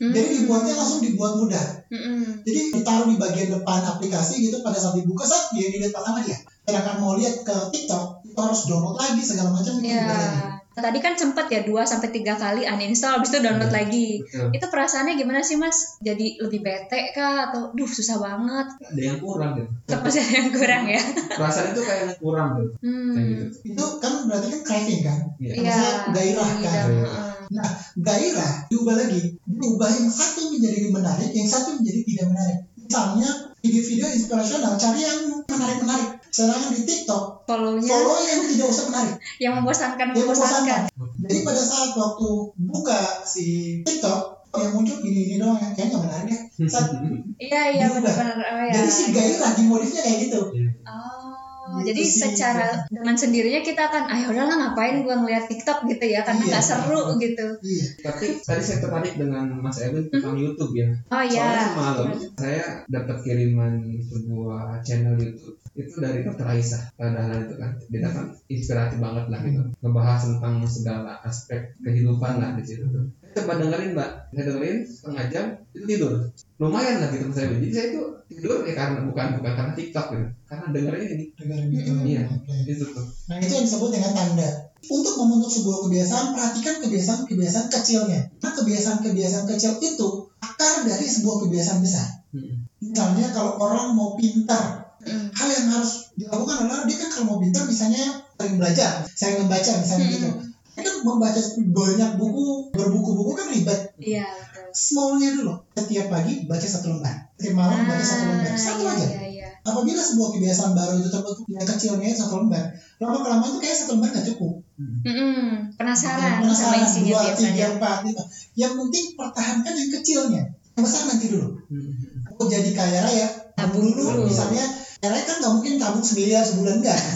Hmm. 0.00 0.12
jadi 0.12 0.32
dibuatnya 0.36 0.76
langsung 0.76 1.00
dibuat 1.00 1.36
mudah 1.36 1.80
Mm-mm. 1.92 2.40
Jadi 2.46 2.60
ditaruh 2.72 3.10
di 3.10 3.18
bagian 3.20 3.50
depan 3.52 3.82
aplikasi 3.82 4.40
gitu 4.46 4.62
pada 4.62 4.78
saat 4.78 4.96
dibuka 4.96 5.26
saat 5.26 5.50
dia 5.52 5.68
dilihat 5.68 5.90
pertama 5.90 6.22
dia. 6.22 6.38
Sedangkan 6.62 7.02
mau 7.02 7.18
lihat 7.18 7.42
ke 7.42 7.56
TikTok 7.74 8.22
itu 8.22 8.38
harus 8.38 8.60
download 8.70 8.94
lagi 8.94 9.18
segala 9.18 9.50
macam 9.50 9.82
itu 9.82 9.90
juga 9.90 10.14
lagi. 10.14 10.40
Tadi 10.70 10.98
kan 10.98 11.12
sempet 11.12 11.46
ya 11.46 11.60
2 11.60 11.74
sampai 11.82 12.08
3 12.08 12.34
kali 12.34 12.62
uninstall 12.62 13.18
habis 13.18 13.28
itu 13.28 13.38
download 13.38 13.68
Iya. 13.68 13.76
lagi. 13.76 14.08
Betul. 14.20 14.48
Itu 14.54 14.66
perasaannya 14.66 15.14
gimana 15.14 15.40
sih 15.40 15.54
Mas? 15.54 15.98
Jadi 15.98 16.38
lebih 16.38 16.60
bete 16.60 17.10
kah 17.10 17.50
atau 17.50 17.70
duh 17.70 17.84
susah 17.84 18.16
banget? 18.16 18.66
Ada 18.80 19.02
yang 19.04 19.18
kurang 19.18 19.50
gitu. 19.54 19.68
Tetap 19.84 20.00
masih 20.00 20.20
ada 20.20 20.32
yang 20.32 20.50
kurang 20.50 20.84
ya. 20.86 21.00
Perasaan 21.38 21.66
itu 21.70 21.82
kayak 21.82 22.06
kurang 22.16 22.48
gitu. 22.54 22.70
Kayak 22.72 22.86
Hmm. 22.86 23.14
gitu. 23.26 23.44
Itu 23.66 23.84
kan 23.98 24.12
berarti 24.24 24.46
kan 24.48 24.60
craving 24.62 25.00
kan. 25.02 25.18
Iya. 25.36 25.52
Iya. 25.52 25.60
Maksudnya 25.60 25.92
gairah 26.14 26.48
kan. 26.48 26.62
Iya. 26.62 26.82
heeh. 26.86 27.28
Nah 27.50 27.68
gairah 27.98 28.52
diubah 28.68 28.94
lagi. 28.96 29.20
Diubah 29.42 29.88
yang 29.90 30.06
satu 30.08 30.40
menjadi 30.48 30.86
menarik, 30.88 31.30
yang 31.30 31.44
satu 31.44 31.74
menjadi 31.74 32.00
tidak 32.04 32.26
menarik. 32.30 32.58
Misalnya 32.80 33.30
video-video 33.60 34.06
inspirasional 34.08 34.74
cari 34.74 35.00
yang 35.00 35.20
menarik-menarik. 35.44 36.19
Sedangkan 36.30 36.70
di 36.70 36.82
TikTok 36.82 37.22
Follow-nya 37.44 37.90
follow 37.90 38.18
yang 38.22 38.40
tidak 38.46 38.66
usah 38.66 38.84
menarik. 38.88 39.14
yang 39.44 39.52
membosankan 39.58 40.06
Yang 40.10 40.18
membosankan. 40.24 40.80
membosankan. 40.88 41.26
Jadi 41.26 41.38
pada 41.42 41.62
saat 41.62 41.90
waktu 41.92 42.28
buka 42.56 43.00
si 43.22 43.44
TikTok 43.82 44.20
yang 44.50 44.74
muncul 44.74 44.98
gini-gini 44.98 45.38
doang 45.38 45.54
ya 45.54 45.70
kayaknya 45.70 45.90
nggak 45.92 46.02
menarik 46.06 46.28
ya. 46.28 46.38
Saat 46.66 46.86
Iya 47.46 47.60
iya 47.72 47.86
benar-benar 47.88 48.36
oh, 48.38 48.62
ya. 48.66 48.72
Jadi 48.74 48.90
si 48.90 49.04
gairah 49.10 49.50
dimodifnya 49.54 50.02
kayak 50.02 50.18
gitu. 50.26 50.40
Oh, 50.84 51.30
Gitu 51.70 51.86
jadi 51.86 52.02
sih. 52.02 52.18
secara 52.34 52.82
dengan 52.90 53.14
sendirinya 53.14 53.62
kita 53.62 53.86
akan, 53.86 54.10
ah 54.10 54.18
udahlah 54.26 54.56
ngapain 54.58 55.06
gua 55.06 55.22
ngeliat 55.22 55.46
TikTok 55.46 55.86
gitu 55.86 56.02
ya, 56.02 56.26
karena 56.26 56.42
Iya. 56.42 56.50
nggak 56.50 56.64
seru 56.66 57.02
gitu. 57.14 57.46
Iya. 57.62 57.86
Tapi 58.02 58.24
tadi 58.42 58.58
saya 58.58 58.78
tertarik 58.82 59.14
dengan 59.14 59.46
Mas 59.54 59.78
Erwin 59.78 60.10
tentang 60.10 60.34
YouTube 60.34 60.74
ya. 60.74 60.90
Oh 61.14 61.22
Soalnya 61.22 61.30
iya. 61.30 61.62
semalam 61.70 62.08
saya 62.34 62.62
dapat 62.90 63.16
kiriman 63.22 63.72
sebuah 64.02 64.82
channel 64.82 65.14
YouTube 65.14 65.59
itu 65.78 66.02
dari 66.02 66.26
Dr. 66.26 66.42
Aisyah 66.42 66.82
Dahlan 66.98 67.46
itu 67.46 67.54
kan 67.54 67.70
dia 67.88 68.00
kan 68.02 68.26
inspiratif 68.50 68.98
banget 68.98 69.24
lah 69.30 69.38
gitu 69.46 69.62
ngebahas 69.80 70.20
tentang 70.26 70.54
segala 70.66 71.12
aspek 71.22 71.78
kehidupan 71.78 72.42
lah 72.42 72.58
di 72.58 72.62
situ 72.66 72.90
tuh 72.90 73.06
saya 73.22 73.46
coba 73.46 73.62
dengerin 73.62 73.94
mbak 73.94 74.10
saya 74.34 74.44
dengerin 74.50 74.78
setengah 74.82 75.24
jam 75.30 75.44
itu 75.70 75.84
tidur 75.86 76.12
lumayan 76.58 76.98
lah 76.98 77.08
gitu 77.14 77.30
saya 77.30 77.54
jadi 77.54 77.68
saya 77.70 77.86
itu 77.94 78.02
tidur 78.26 78.66
ya 78.66 78.74
karena 78.74 79.06
bukan 79.06 79.26
bukan 79.38 79.52
karena 79.54 79.72
TikTok 79.78 80.06
gitu 80.10 80.26
karena 80.50 80.66
dengerin 80.74 81.06
ini 81.06 81.24
dengerin 81.38 81.66
gitu 81.70 81.90
Iya. 82.10 82.24
Itu 82.66 82.84
tuh 82.90 83.06
Nah 83.30 83.36
itu 83.38 83.52
yang 83.54 83.64
disebut 83.66 83.90
dengan 83.94 84.12
tanda. 84.14 84.50
Untuk 84.80 85.14
membentuk 85.20 85.52
sebuah 85.52 85.86
kebiasaan, 85.86 86.32
perhatikan 86.32 86.76
kebiasaan-kebiasaan 86.82 87.68
kecilnya. 87.68 88.20
Nah 88.40 88.52
kebiasaan-kebiasaan 88.56 89.44
kecil 89.46 89.76
itu 89.78 90.08
akar 90.40 90.88
dari 90.88 91.06
sebuah 91.06 91.46
kebiasaan 91.46 91.78
besar. 91.84 92.08
Mm. 92.32 92.64
Misalnya 92.80 93.28
kalau 93.30 93.60
orang 93.60 93.92
mau 93.92 94.16
pintar, 94.16 94.89
Mm. 95.00 95.28
hal 95.30 95.48
yang 95.48 95.66
harus 95.70 95.92
dilakukan 96.12 96.56
adalah 96.60 96.84
dia 96.84 96.96
kan 96.96 97.08
kalau 97.10 97.24
mau 97.26 97.38
pintar 97.38 97.64
misalnya 97.64 98.04
sering 98.34 98.56
belajar, 98.56 98.92
sering 99.08 99.36
membaca 99.40 99.70
misalnya 99.74 100.06
Mm. 100.06 100.14
gitu. 100.14 100.28
Dia 100.70 100.82
kan 100.82 100.94
membaca 101.02 101.40
banyak 101.56 102.10
buku, 102.14 102.44
berbuku-buku 102.70 103.32
kan 103.34 103.46
ribet. 103.48 103.80
Iya, 103.96 104.24
betul. 104.24 104.68
Smallnya 104.70 105.28
dulu. 105.34 105.54
Setiap 105.74 106.06
pagi 106.08 106.34
baca 106.44 106.62
satu 106.64 106.86
lembar. 106.90 107.16
Setiap 107.34 107.54
malam 107.54 107.78
baca 107.84 108.00
satu 108.00 108.24
lembar. 108.24 108.52
Satu 108.54 108.80
iya, 108.80 108.92
aja. 108.92 109.06
iya, 109.08 109.22
iya. 109.26 109.48
Apabila 109.60 110.00
sebuah 110.00 110.28
kebiasaan 110.32 110.72
baru 110.72 110.94
itu 110.96 111.08
terbentuk 111.08 111.44
yang 111.46 111.66
kecilnya 111.66 112.08
satu 112.10 112.34
lembar, 112.38 112.64
lama 112.96 113.18
kelamaan 113.18 113.50
itu 113.50 113.58
kayak 113.58 113.76
satu 113.76 113.90
lembar 113.94 114.08
nggak 114.10 114.26
cukup. 114.30 114.54
Mm-mm. 114.80 115.44
Penasaran, 115.76 116.32
sama 116.32 116.40
penasaran 116.42 116.80
isinya 116.82 117.10
dua 117.10 117.20
biasanya. 117.22 117.52
tiga 117.52 117.66
empat 117.74 117.96
lima 118.02 118.22
yang 118.54 118.72
penting 118.74 119.04
pertahankan 119.12 119.72
yang 119.74 119.90
kecilnya 119.92 120.42
yang 120.48 120.80
besar 120.80 121.02
nanti 121.04 121.26
dulu 121.28 121.48
Mm. 121.68 121.92
mau 122.32 122.46
jadi 122.46 122.70
kaya 122.72 122.98
raya 123.04 123.28
Tabung 123.52 123.92
dulu. 123.92 124.24
misalnya 124.24 124.64
kaya 125.00 125.10
raya 125.10 125.24
kan 125.24 125.36
nggak 125.38 125.52
mungkin 125.54 125.72
tabung 125.76 126.00
semiliar 126.00 126.42
sebulan 126.42 126.78
enggak 126.78 127.00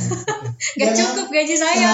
Gak 0.74 0.96
cukup 0.96 1.28
gaji 1.28 1.54
saya. 1.54 1.92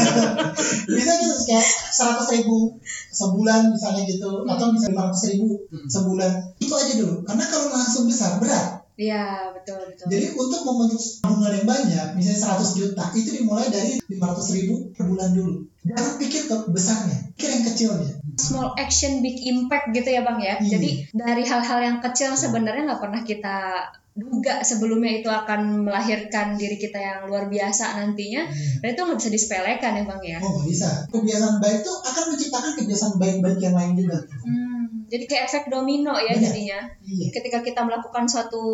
bisa 0.88 1.12
gitu 1.14 1.34
kayak 1.44 1.66
seratus 1.92 2.28
ribu 2.32 2.80
sebulan 3.10 3.68
misalnya 3.68 4.02
gitu 4.04 4.42
atau 4.42 4.66
bisa 4.72 4.86
lima 4.88 5.02
ratus 5.06 5.22
ribu 5.28 5.48
Mm. 5.68 5.88
sebulan 5.88 6.32
itu 6.58 6.68
aja 6.70 6.92
dulu 6.96 7.14
karena 7.22 7.44
kalau 7.44 7.68
langsung 7.68 8.04
besar 8.04 8.36
berat 8.36 8.84
Iya, 8.92 9.48
betul, 9.50 9.88
betul. 9.88 10.04
jadi 10.06 10.26
untuk 10.32 10.60
membentuk 10.62 11.00
tabungan 11.18 11.48
yang 11.50 11.64
banyak 11.64 12.06
misalnya 12.12 12.40
100 12.60 12.76
juta 12.76 13.04
itu 13.14 13.28
dimulai 13.32 13.66
dari 13.66 13.96
500 13.98 14.52
ribu 14.54 14.74
per 14.92 15.04
bulan 15.06 15.32
dulu 15.32 15.64
jangan 15.82 16.12
pikir 16.16 16.44
ke 16.44 16.56
besarnya 16.68 17.16
pikir 17.32 17.50
yang 17.50 17.64
kecilnya 17.64 18.12
small 18.36 18.76
action 18.76 19.18
big 19.18 19.40
impact 19.42 19.90
gitu 19.90 20.08
ya 20.08 20.20
bang 20.22 20.38
ya. 20.38 20.54
Iya. 20.58 20.70
Jadi 20.72 20.90
dari 21.10 21.42
hal-hal 21.42 21.78
yang 21.80 21.98
kecil 22.00 22.32
sebenarnya 22.32 22.82
nggak 22.86 23.02
pernah 23.02 23.22
kita 23.22 23.56
duga 24.12 24.60
sebelumnya 24.60 25.24
itu 25.24 25.28
akan 25.32 25.88
melahirkan 25.88 26.60
diri 26.60 26.76
kita 26.76 27.00
yang 27.00 27.18
luar 27.24 27.48
biasa 27.48 27.96
nantinya. 27.96 28.44
Dan 28.84 28.88
itu 28.92 29.00
nggak 29.00 29.18
bisa 29.18 29.30
disepelekan 29.32 29.92
ya 29.96 30.04
bang 30.04 30.22
ya. 30.22 30.38
Oh 30.44 30.60
bisa. 30.64 30.88
Kebiasaan 31.08 31.56
baik 31.64 31.80
itu 31.80 31.92
akan 31.92 32.24
menciptakan 32.32 32.72
kebiasaan 32.76 33.14
baik-baik 33.16 33.58
yang 33.60 33.74
lain 33.76 33.92
juga. 33.96 34.18
Hmm, 34.44 34.71
jadi 35.12 35.24
kayak 35.28 35.44
efek 35.44 35.64
domino 35.68 36.16
ya 36.16 36.32
Benar. 36.32 36.48
jadinya. 36.48 36.80
Iya. 37.04 37.28
Ketika 37.36 37.60
kita 37.60 37.84
melakukan 37.84 38.24
suatu 38.24 38.64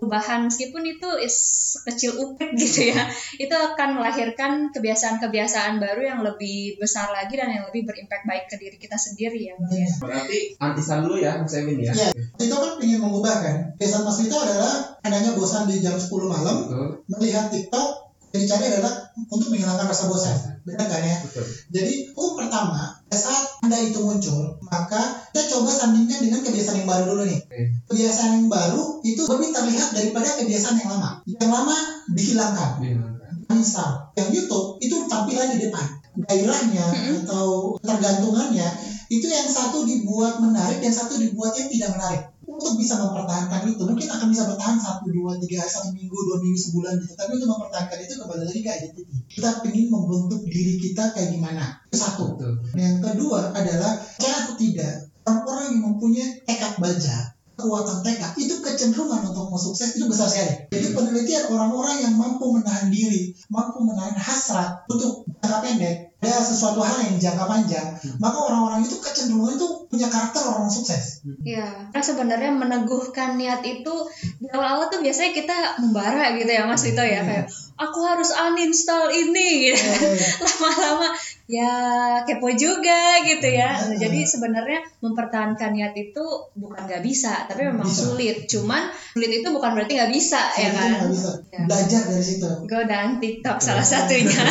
perubahan 0.00 0.48
meskipun 0.48 0.80
itu 0.88 1.04
is 1.20 1.36
kecil 1.84 2.16
upik 2.16 2.56
gitu 2.64 2.88
ya, 2.96 3.04
itu 3.36 3.52
akan 3.52 4.00
melahirkan 4.00 4.72
kebiasaan-kebiasaan 4.72 5.76
baru 5.76 6.00
yang 6.00 6.20
lebih 6.24 6.80
besar 6.80 7.12
lagi 7.12 7.36
dan 7.36 7.52
yang 7.52 7.68
lebih 7.68 7.84
berimpact 7.84 8.24
baik 8.24 8.48
ke 8.48 8.56
diri 8.56 8.80
kita 8.80 8.96
sendiri 8.96 9.52
ya 9.52 9.54
bang 9.60 9.84
ya. 9.84 9.88
Benar. 9.92 10.00
berarti 10.00 10.38
antisan 10.56 10.98
dulu 11.04 11.16
ya 11.20 11.36
Mas 11.36 11.52
Emin 11.60 11.76
ya 11.84 11.92
Iya. 11.92 12.08
Itu 12.40 12.54
kan 12.56 12.72
ingin 12.80 12.98
mengubah 13.04 13.34
kan. 13.44 13.56
Kebiasaan 13.76 14.08
Mas 14.08 14.16
Vito 14.24 14.36
adalah 14.40 14.96
adanya 15.04 15.36
bosan 15.36 15.68
di 15.68 15.76
jam 15.84 15.92
10 15.92 16.08
malam 16.24 16.56
betul 16.64 17.04
melihat 17.12 17.52
TikTok 17.52 18.16
yang 18.32 18.48
dicari 18.48 18.64
adalah 18.72 19.12
untuk 19.28 19.52
menghilangkan 19.52 19.92
rasa 19.92 20.08
bosan. 20.08 20.36
Benar 20.64 20.88
kan 20.88 21.04
ya? 21.04 21.16
betul 21.20 21.44
Jadi, 21.68 22.16
oh 22.16 22.32
pertama, 22.32 22.96
saat 23.16 23.62
Anda 23.62 23.78
itu 23.78 24.00
muncul, 24.02 24.58
maka 24.64 25.28
kita 25.32 25.48
coba 25.52 25.70
sandingkan 25.70 26.24
dengan 26.24 26.40
kebiasaan 26.42 26.82
yang 26.82 26.88
baru 26.88 27.04
dulu 27.14 27.22
nih. 27.28 27.40
Kebiasaan 27.86 28.30
yang 28.42 28.48
baru 28.48 29.00
itu 29.04 29.22
lebih 29.24 29.48
terlihat 29.52 29.88
daripada 29.94 30.28
kebiasaan 30.40 30.76
yang 30.80 30.90
lama. 30.96 31.10
Yang 31.28 31.50
lama 31.52 31.76
dihilangkan. 32.12 32.70
Dihilangkan. 32.80 33.10
install. 33.52 33.92
Yang 34.16 34.28
YouTube 34.32 34.80
itu 34.80 34.96
tampilan 35.06 35.48
di 35.54 35.68
depan. 35.68 35.86
Gairahnya 36.12 36.86
Mm-mm. 36.92 37.16
atau 37.24 37.76
tergantungannya 37.80 38.68
itu 39.08 39.28
yang 39.28 39.48
satu 39.48 39.84
dibuat 39.84 40.40
menarik, 40.40 40.80
yang 40.80 40.92
satu 40.92 41.20
dibuat 41.20 41.52
yang 41.56 41.68
tidak 41.68 41.90
menarik. 41.96 42.22
Untuk 42.52 42.76
bisa 42.76 43.00
mempertahankan 43.00 43.64
itu 43.64 43.82
mungkin 43.88 44.08
akan 44.12 44.28
bisa 44.28 44.44
bertahan 44.44 44.76
satu 44.76 45.08
dua 45.08 45.40
tiga 45.40 45.64
hari, 45.64 45.72
satu 45.72 45.88
minggu 45.96 46.12
dua 46.12 46.36
minggu 46.44 46.58
sebulan 46.60 46.92
gitu. 47.00 47.12
Tapi 47.16 47.30
untuk 47.40 47.48
mempertahankan 47.56 47.98
itu 48.04 48.14
kembali 48.20 48.42
lagi 48.44 48.60
ke 48.60 48.70
identity. 48.70 49.16
Kita 49.32 49.48
ingin 49.64 49.88
membentuk 49.88 50.40
diri 50.44 50.74
kita 50.76 51.04
kayak 51.16 51.28
gimana? 51.32 51.64
Itu 51.88 51.96
satu. 51.96 52.24
betul 52.36 52.52
Yang 52.76 52.96
kedua 53.00 53.56
adalah 53.56 53.92
percaya 53.96 54.36
atau 54.44 54.54
tidak 54.60 54.92
orang-orang 55.24 55.64
yang 55.72 55.80
mempunyai 55.88 56.28
tekad 56.44 56.74
baja 56.82 57.16
kekuatan 57.62 58.02
tekad 58.02 58.32
itu 58.40 58.54
kecenderungan 58.58 59.22
untuk 59.28 59.46
mau 59.52 59.60
sukses 59.60 59.94
itu 59.94 60.10
besar 60.10 60.26
sekali. 60.26 60.66
Jadi 60.72 60.86
penelitian 60.96 61.44
orang-orang 61.52 61.96
yang 62.02 62.14
mampu 62.18 62.50
menahan 62.50 62.90
diri, 62.90 63.30
mampu 63.52 63.86
menahan 63.86 64.16
hasrat 64.18 64.82
untuk 64.90 65.28
jangka 65.38 65.58
pendek, 65.62 66.11
ada 66.22 66.38
sesuatu 66.38 66.78
hal 66.78 67.02
yang 67.02 67.18
jangka 67.18 67.44
panjang, 67.44 67.86
maka 68.16 68.38
orang-orang 68.38 68.86
itu 68.86 68.94
kecenderungan 68.96 69.58
itu 69.58 69.66
punya 69.86 70.06
karakter 70.06 70.38
orang 70.40 70.70
sukses. 70.70 71.18
Iya, 71.42 71.90
karena 71.90 72.04
sebenarnya 72.04 72.52
meneguhkan 72.54 73.34
niat 73.34 73.60
itu 73.60 73.94
di 74.38 74.46
awal-awal 74.48 74.86
tuh 74.86 75.02
biasanya 75.02 75.34
kita 75.34 75.56
membara 75.82 76.30
gitu 76.32 76.46
ya 76.46 76.62
Mas 76.64 76.80
Vito 76.80 77.02
ya 77.02 77.10
Iya. 77.12 77.22
kayak 77.26 77.46
aku 77.74 77.98
harus 78.00 78.30
uninstall 78.30 79.10
ini 79.10 79.68
gitu. 79.68 79.82
Lama-lama 80.46 81.10
ya 81.44 81.74
kepo 82.22 82.48
juga 82.54 83.18
gitu 83.26 83.44
ya. 83.44 83.74
Nah, 83.74 83.90
Iya. 83.90 84.06
jadi 84.06 84.20
sebenarnya 84.22 84.78
mempertahankan 85.02 85.74
niat 85.74 85.92
itu 85.92 86.24
bukan 86.54 86.86
nggak 86.86 87.02
bisa, 87.02 87.50
tapi 87.50 87.66
memang 87.66 87.84
Bisa. 87.84 88.14
sulit. 88.14 88.46
Cuman 88.46 88.86
sulit 89.10 89.42
itu 89.42 89.48
bukan 89.50 89.74
berarti 89.74 89.98
nggak 89.98 90.12
bisa 90.14 90.40
ya 90.54 90.70
Itu 90.70 90.78
kan. 90.78 90.90
bisa. 91.10 91.30
Ya. 91.50 91.60
Belajar 91.66 92.00
dari 92.06 92.22
situ. 92.22 92.46
Godaan 92.64 93.18
TikTok 93.18 93.58
salah 93.58 93.82
satunya. 93.82 94.38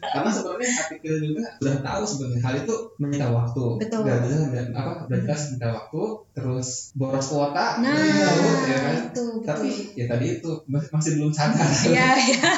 karena 0.00 0.30
sebenarnya 0.60 0.84
artikel 0.84 1.14
juga 1.24 1.42
sudah 1.56 1.76
tahu 1.80 2.02
sebenarnya 2.04 2.40
hal 2.40 2.54
itu 2.60 2.74
menyita 2.96 3.26
waktu 3.28 3.64
Betul. 3.80 4.00
Gak 4.04 4.18
bisa 4.22 4.36
dan 4.52 4.66
apa 4.70 4.92
berkas 5.06 5.40
menyita 5.50 5.68
waktu 5.72 6.02
terus 6.30 6.68
boros 6.92 7.26
kuota 7.26 7.66
Nah, 7.80 7.96
tahu 7.96 8.46
ya 8.66 8.78
kan 8.78 8.94
itu 8.94 9.24
betul. 9.40 9.42
tapi 9.42 9.68
ya 9.94 10.04
tadi 10.04 10.26
itu 10.36 10.50
mas- 10.66 10.90
masih 10.90 11.10
belum 11.16 11.30
sadar 11.30 11.68
Iya, 11.86 12.08
iya. 12.16 12.50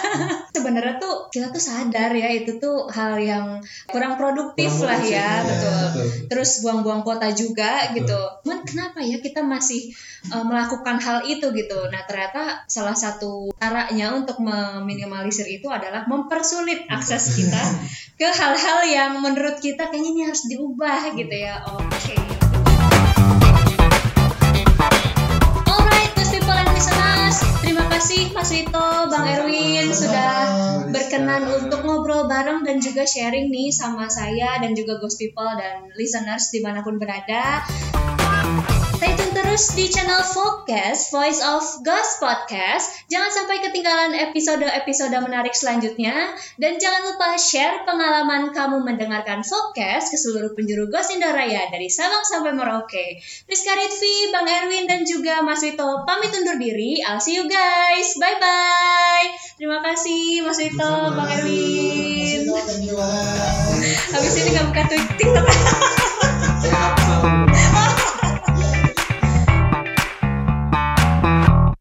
Sebenarnya 0.53 0.95
tuh 0.99 1.15
kita 1.29 1.49
tuh 1.49 1.59
sadar 1.59 2.13
ya 2.13 2.29
itu 2.29 2.59
tuh 2.59 2.85
hal 2.87 3.17
yang 3.17 3.59
kurang 3.89 4.15
produktif 4.15 4.69
Kurang 4.69 4.89
lah 4.89 4.99
produktif, 5.01 5.17
ya, 5.17 5.23
ya. 5.23 5.43
betul. 5.43 5.81
Betul. 5.83 6.07
Terus 6.29 6.51
buang-buang 6.61 7.01
kuota 7.03 7.29
juga 7.31 7.89
Betul. 7.89 7.97
gitu. 8.05 8.21
Cuman 8.45 8.59
kenapa 8.63 8.99
ya 9.01 9.19
kita 9.19 9.41
masih 9.41 9.91
uh, 10.29 10.45
melakukan 10.45 10.97
hal 10.97 11.25
itu 11.25 11.47
gitu? 11.51 11.79
Nah 11.89 12.03
ternyata 12.05 12.63
salah 12.67 12.95
satu 12.95 13.51
caranya 13.57 14.13
untuk 14.13 14.39
meminimalisir 14.39 15.47
itu 15.49 15.67
adalah 15.67 16.05
mempersulit 16.05 16.85
akses 16.87 17.33
kita 17.35 17.63
ke 18.17 18.29
hal-hal 18.31 18.79
yang 18.87 19.19
menurut 19.19 19.59
kita 19.59 19.91
kayaknya 19.91 20.11
ini 20.15 20.23
harus 20.29 20.45
diubah 20.47 21.13
gitu 21.17 21.37
ya. 21.37 21.65
Oke. 21.67 22.15
Alright, 25.67 26.11
Gus 26.15 26.31
People 26.31 26.55
and 26.55 26.71
listeners, 26.71 27.37
terima 27.65 27.85
kasih 27.91 28.31
Mas 28.31 28.51
Wito, 28.55 28.89
Bang. 29.11 29.27
Erwin 29.27 29.91
sudah 29.91 30.33
berkenan 30.93 31.49
untuk 31.51 31.83
ngobrol 31.83 32.29
bareng 32.29 32.63
dan 32.63 32.79
juga 32.79 33.09
sharing 33.09 33.51
nih 33.51 33.75
sama 33.75 34.07
saya 34.07 34.61
dan 34.61 34.77
juga 34.77 35.01
Ghost 35.01 35.19
People 35.19 35.51
dan 35.59 35.91
listeners 35.99 36.53
di 36.53 36.61
mana 36.61 36.85
pun 36.85 37.01
berada. 37.01 37.65
Terus 39.43 39.75
di 39.75 39.91
channel 39.91 40.23
Focus 40.23 41.11
Voice 41.11 41.43
of 41.43 41.83
Ghost 41.83 42.23
Podcast. 42.23 42.95
Jangan 43.11 43.27
sampai 43.27 43.59
ketinggalan 43.59 44.15
episode-episode 44.31 45.11
menarik 45.19 45.51
selanjutnya. 45.51 46.39
Dan 46.55 46.79
jangan 46.79 47.11
lupa 47.11 47.35
share 47.35 47.83
pengalaman 47.83 48.55
kamu 48.55 48.87
mendengarkan 48.87 49.43
Focus 49.43 50.15
ke 50.15 50.17
seluruh 50.17 50.55
penjuru 50.55 50.87
Ghost 50.87 51.11
Indoraya 51.11 51.67
dari 51.75 51.91
Sabang 51.91 52.23
sampai 52.23 52.55
Merauke. 52.55 53.19
Rizka 53.51 53.75
Ritvi, 53.75 54.31
Bang 54.31 54.47
Erwin, 54.47 54.87
dan 54.87 55.03
juga 55.03 55.43
Mas 55.43 55.67
Wito 55.67 56.07
pamit 56.07 56.31
undur 56.39 56.63
diri. 56.63 57.03
I'll 57.03 57.19
see 57.19 57.35
you 57.35 57.51
guys. 57.51 58.15
Bye-bye. 58.23 59.59
Terima 59.59 59.83
kasih 59.83 60.47
Mas 60.47 60.63
Wito. 60.63 61.19
Bang 61.19 61.29
Erwin. 61.35 62.47
Habis 64.07 64.35
ini 64.39 64.49
nggak 64.55 64.67
buka 64.71 64.83
TikTok. 64.87 65.47